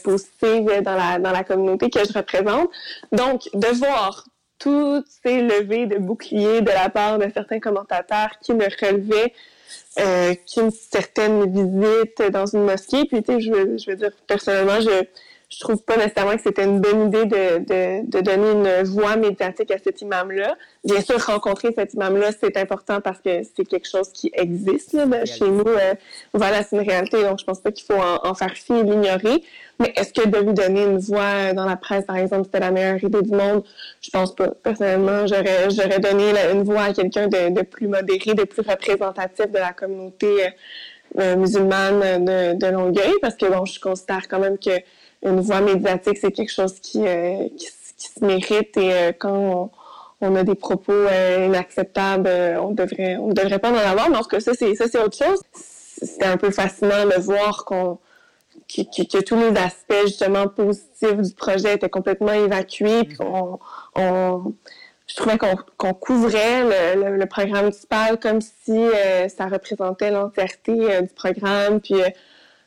positives 0.03 0.83
dans 0.83 0.97
la, 0.97 1.19
dans 1.19 1.33
la 1.33 1.45
communauté 1.45 1.91
que 1.91 2.01
je 2.01 2.13
représente. 2.13 2.71
Donc, 3.13 3.49
de 3.53 3.67
voir 3.79 4.25
toutes 4.59 5.07
ces 5.23 5.43
levées 5.43 5.87
de 5.87 5.99
boucliers 5.99 6.63
de 6.63 6.71
la 6.71 6.89
part 6.89 7.19
de 7.19 7.27
certains 7.33 7.61
commentateurs 7.61 8.39
qui 8.41 8.55
me 8.55 8.65
relevaient 8.65 9.35
euh, 9.99 10.35
qu'une 10.35 10.71
certaine 10.71 11.51
visite 11.51 12.23
dans 12.31 12.47
une 12.47 12.65
mosquée. 12.65 13.05
Puis, 13.05 13.23
tu 13.23 13.33
sais, 13.33 13.41
je 13.41 13.77
je 13.79 13.91
veux 13.91 13.97
dire, 13.97 14.11
personnellement, 14.27 14.81
je, 14.81 15.05
je 15.49 15.61
trouve 15.61 15.83
pas 15.85 15.97
nécessairement 15.97 16.35
que 16.35 16.43
c'était 16.43 16.65
une 16.65 16.81
bonne 16.81 17.07
idée 17.07 17.25
de, 17.25 17.59
de, 17.59 18.11
de, 18.11 18.21
donner 18.21 18.51
une 18.51 18.83
voix 18.89 19.17
médiatique 19.17 19.71
à 19.71 19.79
cet 19.79 20.03
imam-là. 20.03 20.57
Bien 20.85 21.01
sûr, 21.01 21.21
rencontrer 21.25 21.73
cet 21.73 21.95
imam-là, 21.95 22.31
c'est 22.33 22.57
important 22.57 23.01
parce 23.01 23.21
que 23.21 23.43
c'est 23.43 23.65
quelque 23.65 23.89
chose 23.89 24.11
qui 24.13 24.33
existe 24.35 24.95
là, 24.95 25.25
chez 25.25 25.49
nous. 25.49 25.65
Voilà, 26.35 26.65
c'est 26.65 26.77
une 26.77 26.89
réalité, 26.89 27.23
donc 27.23 27.39
je 27.39 27.45
pense 27.45 27.61
pas 27.61 27.71
qu'il 27.71 27.87
faut 27.87 28.01
en, 28.01 28.35
faire 28.35 28.55
fi 28.55 28.73
et 28.73 28.83
l'ignorer. 28.83 29.45
Mais 29.79 29.93
est-ce 29.95 30.13
que 30.13 30.27
de 30.27 30.39
lui 30.39 30.53
donner 30.53 30.83
une 30.83 30.99
voix 30.99 31.53
dans 31.53 31.67
la 31.67 31.77
presse, 31.77 32.05
par 32.07 32.17
exemple, 32.17 32.45
c'était 32.47 32.61
la 32.61 32.73
meilleure 32.73 33.03
idée 33.05 33.23
du 33.23 33.31
monde? 33.31 33.63
Je 34.01 34.11
pense 34.11 34.35
pas. 34.35 34.49
Personnellement, 34.49 35.29
j'aurais, 35.29 35.71
j'aurais 35.71 36.01
donné 36.01 36.33
une 36.53 36.65
voix 36.65 36.85
à 36.85 36.93
quelqu'un 36.93 37.29
de, 37.29 37.51
de, 37.51 37.63
plus 37.63 37.87
modéré, 37.87 38.35
de 38.35 38.45
plus 38.45 38.63
représentatif 38.63 39.49
de 39.53 39.59
la 39.59 39.73
communauté 39.73 40.49
euh, 41.21 41.37
musulmane 41.37 42.25
de, 42.25 42.59
de 42.59 42.67
Longueuil, 42.67 43.15
parce 43.23 43.37
que 43.37 43.47
bon, 43.47 43.65
je 43.65 43.79
considère 43.79 44.27
quand 44.29 44.41
même 44.41 44.59
que 44.59 44.71
une 45.23 45.41
voix 45.41 45.61
médiatique, 45.61 46.19
c'est 46.19 46.33
quelque 46.33 46.53
chose 46.53 46.79
qui, 46.81 47.07
euh, 47.07 47.49
qui, 47.57 47.69
se 47.99 48.25
mérite 48.25 48.77
et 48.77 48.93
euh, 48.93 49.13
quand 49.19 49.71
on 50.21 50.37
a 50.37 50.45
des 50.45 50.55
propos 50.55 50.93
euh, 50.93 51.47
inacceptables, 51.47 52.29
on 52.61 52.73
devrait 52.73 53.17
on 53.17 53.29
devrait 53.29 53.59
pas 53.59 53.71
en 53.71 53.77
avoir, 53.77 54.11
mais 54.11 54.17
en 54.17 54.23
tout 54.23 54.29
cas 54.29 54.41
ça 54.41 54.53
c'est 54.55 54.75
ça 54.75 54.87
c'est 54.87 55.03
autre 55.03 55.17
chose. 55.17 55.41
C'était 55.53 56.27
un 56.27 56.37
peu 56.37 56.51
fascinant 56.51 57.07
de 57.07 57.21
voir 57.21 57.65
qu'on 57.65 57.99
que, 58.69 59.21
tous 59.23 59.37
les 59.37 59.59
aspects 59.59 60.03
justement 60.05 60.47
positifs 60.49 61.17
du 61.17 61.35
projet 61.35 61.75
étaient 61.75 61.89
complètement 61.89 62.33
évacués, 62.33 63.05
puis 63.05 63.17
je 63.97 65.15
trouvais 65.15 65.39
qu'on 65.39 65.95
couvrait 65.95 66.97
le, 66.97 67.17
le, 67.17 67.27
programme 67.27 67.67
municipal 67.67 68.19
comme 68.19 68.41
si 68.41 68.79
ça 69.29 69.47
représentait 69.47 70.11
l'entièreté 70.11 71.01
du 71.01 71.15
programme, 71.15 71.81
puis 71.81 71.95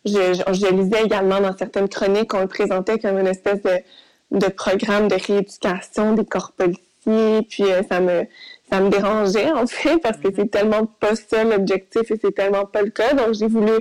je, 0.05 0.11
je, 0.33 0.53
je, 0.53 0.73
lisais 0.73 1.03
également 1.03 1.39
dans 1.39 1.55
certaines 1.57 1.89
chroniques 1.89 2.29
qu'on 2.29 2.41
le 2.41 2.47
présentait 2.47 2.99
comme 2.99 3.17
une 3.17 3.27
espèce 3.27 3.61
de, 3.63 3.79
de 4.31 4.47
programme 4.47 5.07
de 5.07 5.15
rééducation 5.15 6.13
des 6.13 6.25
corps 6.25 6.53
policiers 6.53 6.83
puis 7.49 7.63
euh, 7.63 7.81
ça 7.89 7.99
me 7.99 8.25
ça 8.71 8.81
me 8.81 8.89
dérangeait 8.89 9.51
en 9.51 9.65
fait 9.65 9.97
parce 9.97 10.17
que 10.17 10.27
c'est 10.35 10.49
tellement 10.49 10.85
pas 10.85 11.15
ça 11.15 11.43
l'objectif 11.43 12.11
et 12.11 12.19
c'est 12.21 12.33
tellement 12.33 12.65
pas 12.65 12.81
le 12.81 12.91
cas. 12.91 13.13
Donc 13.13 13.33
j'ai 13.33 13.47
voulu 13.47 13.71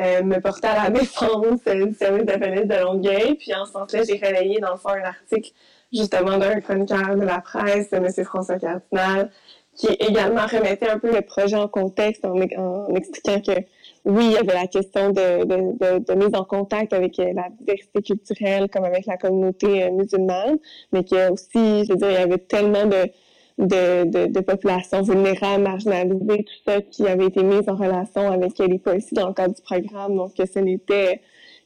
euh, 0.00 0.22
me 0.22 0.40
porter 0.40 0.68
à 0.68 0.84
la 0.84 0.90
défense 0.98 1.60
euh, 1.68 1.86
du 1.86 1.94
service 1.94 2.26
de 2.26 2.32
police 2.32 2.66
de 2.66 2.82
Longueuil. 2.82 3.34
Puis 3.34 3.54
en 3.54 3.64
ce 3.64 3.72
sens-là, 3.72 4.02
j'ai 4.02 4.16
relayé 4.16 4.58
dans 4.60 4.72
le 4.72 4.78
fond 4.78 4.90
un 4.90 5.04
article 5.04 5.52
justement 5.92 6.38
d'un 6.38 6.60
chroniqueur 6.60 7.14
de 7.14 7.24
la 7.24 7.40
presse, 7.40 7.92
M. 7.92 8.08
François 8.24 8.58
Cardinal, 8.58 9.30
qui 9.76 9.86
également 10.00 10.46
remettait 10.46 10.88
un 10.88 10.98
peu 10.98 11.12
le 11.12 11.20
projet 11.22 11.56
en 11.56 11.68
contexte 11.68 12.24
en, 12.24 12.34
en 12.34 12.94
expliquant 12.96 13.40
que 13.40 13.60
oui, 14.04 14.26
il 14.26 14.32
y 14.32 14.36
avait 14.36 14.52
la 14.52 14.66
question 14.66 15.10
de, 15.10 15.44
de, 15.44 15.98
de, 15.98 16.14
mise 16.14 16.34
en 16.34 16.44
contact 16.44 16.92
avec 16.92 17.18
euh, 17.18 17.32
la 17.34 17.48
diversité 17.58 18.02
culturelle, 18.02 18.68
comme 18.68 18.84
avec 18.84 19.06
la 19.06 19.16
communauté 19.16 19.84
euh, 19.84 19.90
musulmane, 19.92 20.58
mais 20.92 21.04
qu'il 21.04 21.16
y 21.16 21.20
a 21.20 21.32
aussi, 21.32 21.84
je 21.84 21.92
veux 21.92 21.96
dire, 21.96 22.10
il 22.10 22.14
y 22.14 22.16
avait 22.16 22.38
tellement 22.38 22.84
de, 22.84 23.08
de, 23.56 24.26
de, 24.26 24.40
populations 24.40 25.00
vulnérables, 25.00 25.62
marginalisées, 25.62 26.44
tout 26.44 26.70
ça, 26.70 26.82
qui 26.82 27.06
avait 27.06 27.26
été 27.26 27.42
mis 27.42 27.66
en 27.66 27.76
relation 27.76 28.30
avec 28.30 28.58
les 28.58 28.78
policiers 28.78 29.16
dans 29.16 29.28
le 29.28 29.34
cadre 29.34 29.54
du 29.54 29.62
programme, 29.62 30.16
donc 30.16 30.32
ce 30.36 30.58
n'était 30.58 31.22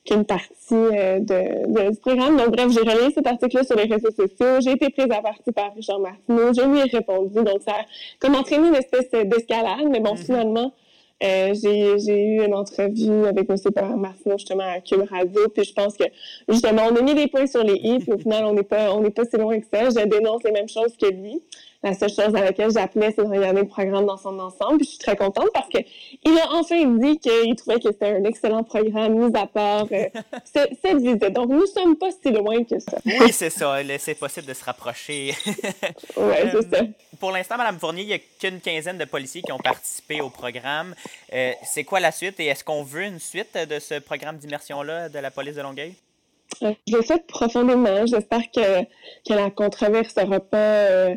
qu'une 0.07 0.24
partie 0.24 0.74
euh, 0.74 1.18
de, 1.18 1.90
du 1.90 1.98
programme. 1.98 2.37
Donc 2.37 2.51
bref, 2.51 2.70
j'ai 2.70 2.88
relayé 2.88 3.11
cet 3.12 3.27
article-là 3.27 3.64
sur 3.64 3.77
les 3.77 3.92
réseaux 3.92 4.12
sociaux, 4.12 4.61
j'ai 4.61 4.72
été 4.72 4.90
prise 4.90 5.11
à 5.11 5.22
partie 5.22 5.51
par 5.51 5.74
Richard 5.74 5.98
Martineau, 5.98 6.53
je 6.55 6.70
lui 6.70 6.79
ai 6.79 6.85
répondu, 6.85 7.42
donc 7.42 7.62
ça 7.66 7.72
a 7.72 7.85
comme 8.20 8.37
entraîné 8.37 8.68
une 8.68 8.77
espèce 8.77 9.11
d'escalade, 9.11 9.88
mais 9.90 9.98
bon, 9.98 10.14
mm-hmm. 10.14 10.24
finalement, 10.24 10.72
euh, 11.22 11.52
j'ai 11.54 12.24
eu 12.24 12.44
une 12.44 12.54
entrevue 12.54 13.26
avec 13.26 13.50
M. 13.50 13.57
Martineau 13.96 14.38
justement 14.38 14.64
à 14.64 14.81
Cube 14.81 15.02
Radio, 15.11 15.48
puis 15.48 15.64
je 15.64 15.72
pense 15.72 15.96
que 15.96 16.04
justement 16.48 16.83
on 16.90 16.96
a 16.96 17.02
mis 17.02 17.14
des 17.14 17.26
points 17.26 17.46
sur 17.46 17.64
les 17.64 17.74
i, 17.74 17.98
puis 17.98 18.12
au 18.12 18.18
final 18.18 18.44
on 18.44 18.52
n'est 18.52 18.62
pas 18.62 18.92
on 18.94 19.00
n'est 19.00 19.11
pas 19.11 19.24
si 19.24 19.37
loin 19.37 19.59
que 19.59 19.66
ça. 19.72 19.90
Je 19.90 20.07
dénonce 20.07 20.44
les 20.44 20.52
mêmes 20.52 20.68
choses 20.68 20.96
que 20.96 21.07
lui. 21.07 21.42
La 21.84 21.94
seule 21.94 22.10
chose 22.10 22.34
à 22.34 22.40
laquelle 22.40 22.72
j'appelais, 22.72 23.12
c'est 23.14 23.22
de 23.22 23.28
regarder 23.28 23.60
le 23.60 23.68
programme 23.68 24.04
dans 24.04 24.16
son 24.16 24.36
ensemble. 24.40 24.78
Puis 24.78 24.86
je 24.86 24.90
suis 24.90 24.98
très 24.98 25.14
contente 25.14 25.48
parce 25.54 25.68
que 25.68 25.78
il 26.24 26.36
a 26.36 26.52
enfin 26.52 26.84
dit 26.84 27.20
qu'il 27.20 27.54
trouvait 27.54 27.78
que 27.78 27.92
c'était 27.92 28.16
un 28.16 28.24
excellent 28.24 28.64
programme, 28.64 29.14
mis 29.14 29.38
à 29.38 29.46
part 29.46 29.86
euh, 29.92 30.06
cette 30.44 30.98
visite. 30.98 31.32
Donc 31.32 31.50
nous 31.50 31.66
sommes 31.66 31.96
pas 31.96 32.08
si 32.10 32.32
loin 32.32 32.64
que 32.64 32.80
ça. 32.80 32.98
Oui, 33.06 33.32
c'est 33.32 33.50
ça. 33.50 33.76
C'est 33.98 34.16
possible 34.16 34.46
de 34.46 34.54
se 34.54 34.64
rapprocher. 34.64 35.34
oui, 35.46 36.34
c'est 36.50 36.74
ça. 36.74 36.82
Euh, 36.82 36.86
pour 37.20 37.30
l'instant, 37.30 37.56
Mme 37.56 37.78
Fournier, 37.78 38.02
il 38.02 38.08
n'y 38.08 38.14
a 38.14 38.18
qu'une 38.18 38.60
quinzaine 38.60 38.98
de 38.98 39.04
policiers 39.04 39.42
qui 39.42 39.52
ont 39.52 39.58
participé 39.58 40.20
au 40.20 40.30
programme. 40.30 40.96
Euh, 41.32 41.52
c'est 41.62 41.84
quoi 41.84 42.00
la 42.00 42.10
suite 42.10 42.40
et 42.40 42.46
est-ce 42.46 42.64
qu'on 42.64 42.82
veut 42.82 43.04
une 43.04 43.20
suite 43.20 43.56
de 43.56 43.78
ce 43.78 44.00
programme 44.00 44.38
d'immersion-là 44.38 45.10
de 45.10 45.18
la 45.20 45.30
police 45.30 45.54
de 45.54 45.62
Longueuil? 45.62 45.94
Je 46.60 46.96
le 46.96 47.02
souhaite 47.02 47.28
profondément. 47.28 48.04
J'espère 48.06 48.50
que, 48.50 48.82
que 48.82 49.32
la 49.32 49.50
controverse 49.50 50.16
ne 50.16 50.24
sera 50.24 50.40
pas 50.40 51.08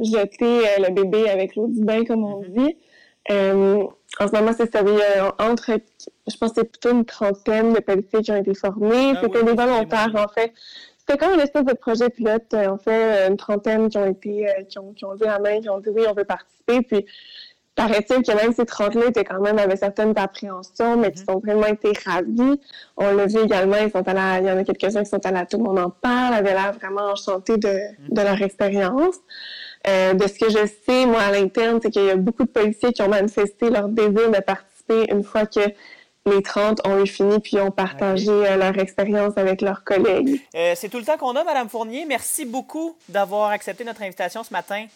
jeter 0.00 0.68
euh, 0.68 0.88
le 0.88 0.90
bébé 0.92 1.28
avec 1.28 1.56
l'eau 1.56 1.68
du 1.68 1.84
bain, 1.84 2.04
comme 2.04 2.24
on 2.24 2.42
mm-hmm. 2.42 2.66
dit. 2.66 2.76
Euh, 3.30 3.84
en 4.18 4.28
ce 4.28 4.32
moment, 4.32 4.52
c'est 4.56 4.70
ça. 4.70 4.82
entre, 5.38 5.78
je 6.28 6.36
pense 6.36 6.50
que 6.50 6.60
c'est 6.60 6.70
plutôt 6.70 6.90
une 6.90 7.04
trentaine 7.04 7.72
de 7.72 7.80
policiers 7.80 8.20
qui 8.22 8.32
ont 8.32 8.36
été 8.36 8.54
formés. 8.54 9.12
Ah 9.16 9.20
C'était 9.22 9.44
des 9.44 9.52
volontaires, 9.52 10.12
en 10.14 10.28
fait. 10.28 10.52
C'était 10.98 11.18
comme 11.18 11.34
une 11.34 11.40
espèce 11.40 11.64
de 11.64 11.74
projet 11.74 12.10
pilote. 12.10 12.52
En 12.54 12.78
fait, 12.78 13.28
une 13.28 13.36
trentaine 13.36 13.88
qui 13.88 13.98
ont 13.98 14.06
été, 14.06 14.48
euh, 14.48 14.62
qui 14.68 14.78
ont, 14.78 14.92
qui 14.92 15.04
ont 15.04 15.14
dit 15.14 15.24
la 15.24 15.38
main, 15.38 15.60
qui 15.60 15.68
ont 15.68 15.78
dit 15.78 15.90
oui, 15.90 16.02
on 16.08 16.14
veut 16.14 16.24
participer. 16.24 16.82
Puis, 16.82 17.06
paraît-il 17.74 18.22
que 18.22 18.32
même 18.32 18.52
ces 18.52 18.64
30-là 18.64 19.06
étaient 19.06 19.24
quand 19.24 19.40
même 19.40 19.58
avec 19.58 19.78
certaines 19.78 20.16
appréhensions, 20.16 20.96
mais 20.96 21.12
qui 21.12 21.22
mm-hmm. 21.22 21.34
ont 21.34 21.38
vraiment 21.38 21.66
été 21.66 21.92
ravis. 22.04 22.60
On 22.96 23.14
l'a 23.14 23.26
vu 23.26 23.38
également, 23.38 23.76
ils 23.76 23.90
sont 23.90 24.06
à 24.06 24.38
il 24.40 24.46
y 24.46 24.50
en 24.50 24.58
a 24.58 24.64
quelques-uns 24.64 25.02
qui 25.02 25.10
sont 25.10 25.24
à 25.24 25.46
Tout 25.46 25.58
le 25.58 25.64
monde 25.64 25.78
en 25.78 25.90
parle, 25.90 26.34
avaient 26.34 26.52
l'air 26.52 26.72
vraiment 26.72 27.12
enchantés 27.12 27.56
de, 27.56 27.68
de 27.68 28.14
mm-hmm. 28.14 28.24
leur 28.24 28.42
expérience. 28.42 29.16
Euh, 29.86 30.14
de 30.14 30.26
ce 30.28 30.38
que 30.38 30.48
je 30.48 30.66
sais, 30.86 31.06
moi, 31.06 31.20
à 31.20 31.32
l'interne, 31.32 31.80
c'est 31.82 31.90
qu'il 31.90 32.04
y 32.04 32.10
a 32.10 32.16
beaucoup 32.16 32.44
de 32.44 32.50
policiers 32.50 32.92
qui 32.92 33.02
ont 33.02 33.08
manifesté 33.08 33.68
leur 33.68 33.88
désir 33.88 34.30
de 34.30 34.40
participer 34.40 35.10
une 35.10 35.24
fois 35.24 35.46
que 35.46 35.60
les 36.26 36.42
30 36.42 36.86
ont 36.86 37.02
eu 37.02 37.06
fini 37.06 37.40
puis 37.40 37.58
ont 37.58 37.72
partagé 37.72 38.30
euh, 38.30 38.56
leur 38.56 38.78
expérience 38.78 39.36
avec 39.36 39.60
leurs 39.60 39.82
collègues. 39.82 40.40
Euh, 40.54 40.74
c'est 40.76 40.88
tout 40.88 40.98
le 40.98 41.04
temps 41.04 41.16
qu'on 41.16 41.34
a, 41.34 41.42
Madame 41.42 41.68
Fournier. 41.68 42.04
Merci 42.04 42.44
beaucoup 42.44 42.96
d'avoir 43.08 43.50
accepté 43.50 43.82
notre 43.84 44.02
invitation 44.02 44.44
ce 44.44 44.52
matin. 44.52 44.86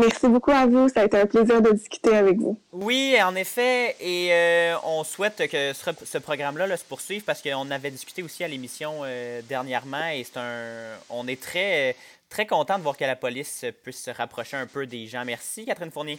Merci 0.00 0.28
beaucoup 0.28 0.50
à 0.50 0.66
vous. 0.66 0.88
Ça 0.88 1.02
a 1.02 1.04
été 1.04 1.18
un 1.18 1.26
plaisir 1.26 1.60
de 1.60 1.72
discuter 1.72 2.16
avec 2.16 2.38
vous. 2.38 2.58
Oui, 2.72 3.16
en 3.22 3.34
effet. 3.34 3.96
Et 4.00 4.72
on 4.84 5.04
souhaite 5.04 5.48
que 5.50 5.72
ce, 5.72 6.18
programme-là 6.18 6.76
se 6.76 6.84
poursuive 6.84 7.22
parce 7.22 7.42
qu'on 7.42 7.70
avait 7.70 7.90
discuté 7.90 8.22
aussi 8.22 8.42
à 8.42 8.48
l'émission 8.48 9.02
dernièrement 9.48 10.08
et 10.08 10.24
c'est 10.24 10.38
un. 10.38 10.96
On 11.10 11.26
est 11.28 11.40
très 11.40 11.96
très 12.30 12.46
content 12.46 12.78
de 12.78 12.82
voir 12.82 12.96
que 12.96 13.04
la 13.04 13.16
police 13.16 13.66
puisse 13.82 14.04
se 14.04 14.10
rapprocher 14.10 14.56
un 14.56 14.66
peu 14.66 14.86
des 14.86 15.06
gens. 15.06 15.24
Merci, 15.24 15.66
Catherine 15.66 15.90
Fournier. 15.90 16.18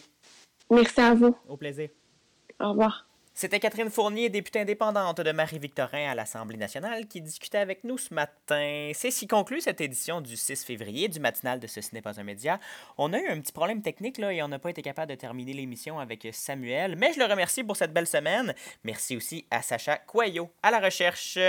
Merci 0.69 1.01
à 1.01 1.13
vous. 1.13 1.35
Au 1.47 1.57
plaisir. 1.57 1.89
Au 2.59 2.69
revoir. 2.69 3.10
C'était 3.41 3.59
Catherine 3.59 3.89
Fournier, 3.89 4.29
députée 4.29 4.59
indépendante 4.59 5.19
de 5.19 5.31
Marie-Victorin 5.31 6.11
à 6.11 6.13
l'Assemblée 6.13 6.57
nationale, 6.57 7.07
qui 7.07 7.21
discutait 7.21 7.57
avec 7.57 7.83
nous 7.83 7.97
ce 7.97 8.13
matin. 8.13 8.91
C'est 8.93 9.09
ce 9.09 9.17
qui 9.17 9.25
conclut 9.25 9.61
cette 9.61 9.81
édition 9.81 10.21
du 10.21 10.37
6 10.37 10.63
février 10.63 11.07
du 11.07 11.19
matinal 11.19 11.59
de 11.59 11.65
Ce 11.65 11.79
n'est 11.91 12.03
pas 12.03 12.19
un 12.19 12.23
média. 12.23 12.59
On 12.99 13.13
a 13.13 13.17
eu 13.17 13.27
un 13.27 13.41
petit 13.41 13.51
problème 13.51 13.81
technique 13.81 14.19
là, 14.19 14.31
et 14.31 14.43
on 14.43 14.47
n'a 14.47 14.59
pas 14.59 14.69
été 14.69 14.83
capable 14.83 15.09
de 15.09 15.15
terminer 15.15 15.53
l'émission 15.53 15.99
avec 15.99 16.27
Samuel, 16.31 16.95
mais 16.97 17.13
je 17.13 17.19
le 17.19 17.25
remercie 17.25 17.63
pour 17.63 17.75
cette 17.75 17.93
belle 17.93 18.05
semaine. 18.05 18.53
Merci 18.83 19.17
aussi 19.17 19.43
à 19.49 19.63
Sacha 19.63 19.97
Coyot 19.97 20.51
à 20.61 20.69
la 20.69 20.79
recherche. 20.79 21.39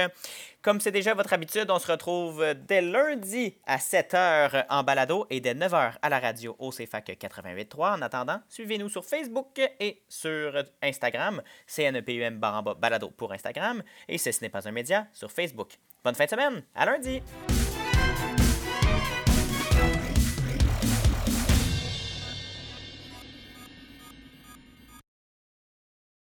Comme 0.63 0.81
c'est 0.81 0.93
déjà 0.93 1.13
votre 1.15 1.33
habitude, 1.33 1.67
on 1.71 1.81
se 1.81 1.91
retrouve 1.91 2.55
dès 2.55 2.81
lundi 2.81 3.57
à 3.67 3.79
7h 3.79 4.65
en 4.71 4.85
balado 4.85 5.27
et 5.29 5.41
dès 5.41 5.55
9h 5.55 5.95
à 6.01 6.09
la 6.09 6.21
radio 6.21 6.55
au 6.61 6.71
CFAC 6.71 7.19
88.3. 7.21 7.99
En 7.99 8.03
attendant, 8.03 8.41
suivez-nous 8.49 8.89
sur 8.89 9.05
Facebook 9.05 9.61
et 9.81 10.03
sur 10.09 10.63
Instagram, 10.81 11.43
CNEPUM 11.67 12.39
baramba 12.39 12.75
balado 12.75 13.11
pour 13.11 13.33
Instagram 13.33 13.83
et 14.09 14.19
ce 14.19 14.31
n'est 14.41 14.51
pas 14.51 14.69
un 14.69 14.73
média 14.73 15.09
sur 15.13 15.33
Facebook. 15.33 15.79
Bonne 16.05 16.15
fin 16.15 16.27
de 16.27 16.31
semaine, 16.31 16.63
à 16.77 16.87
lundi! 16.87 17.23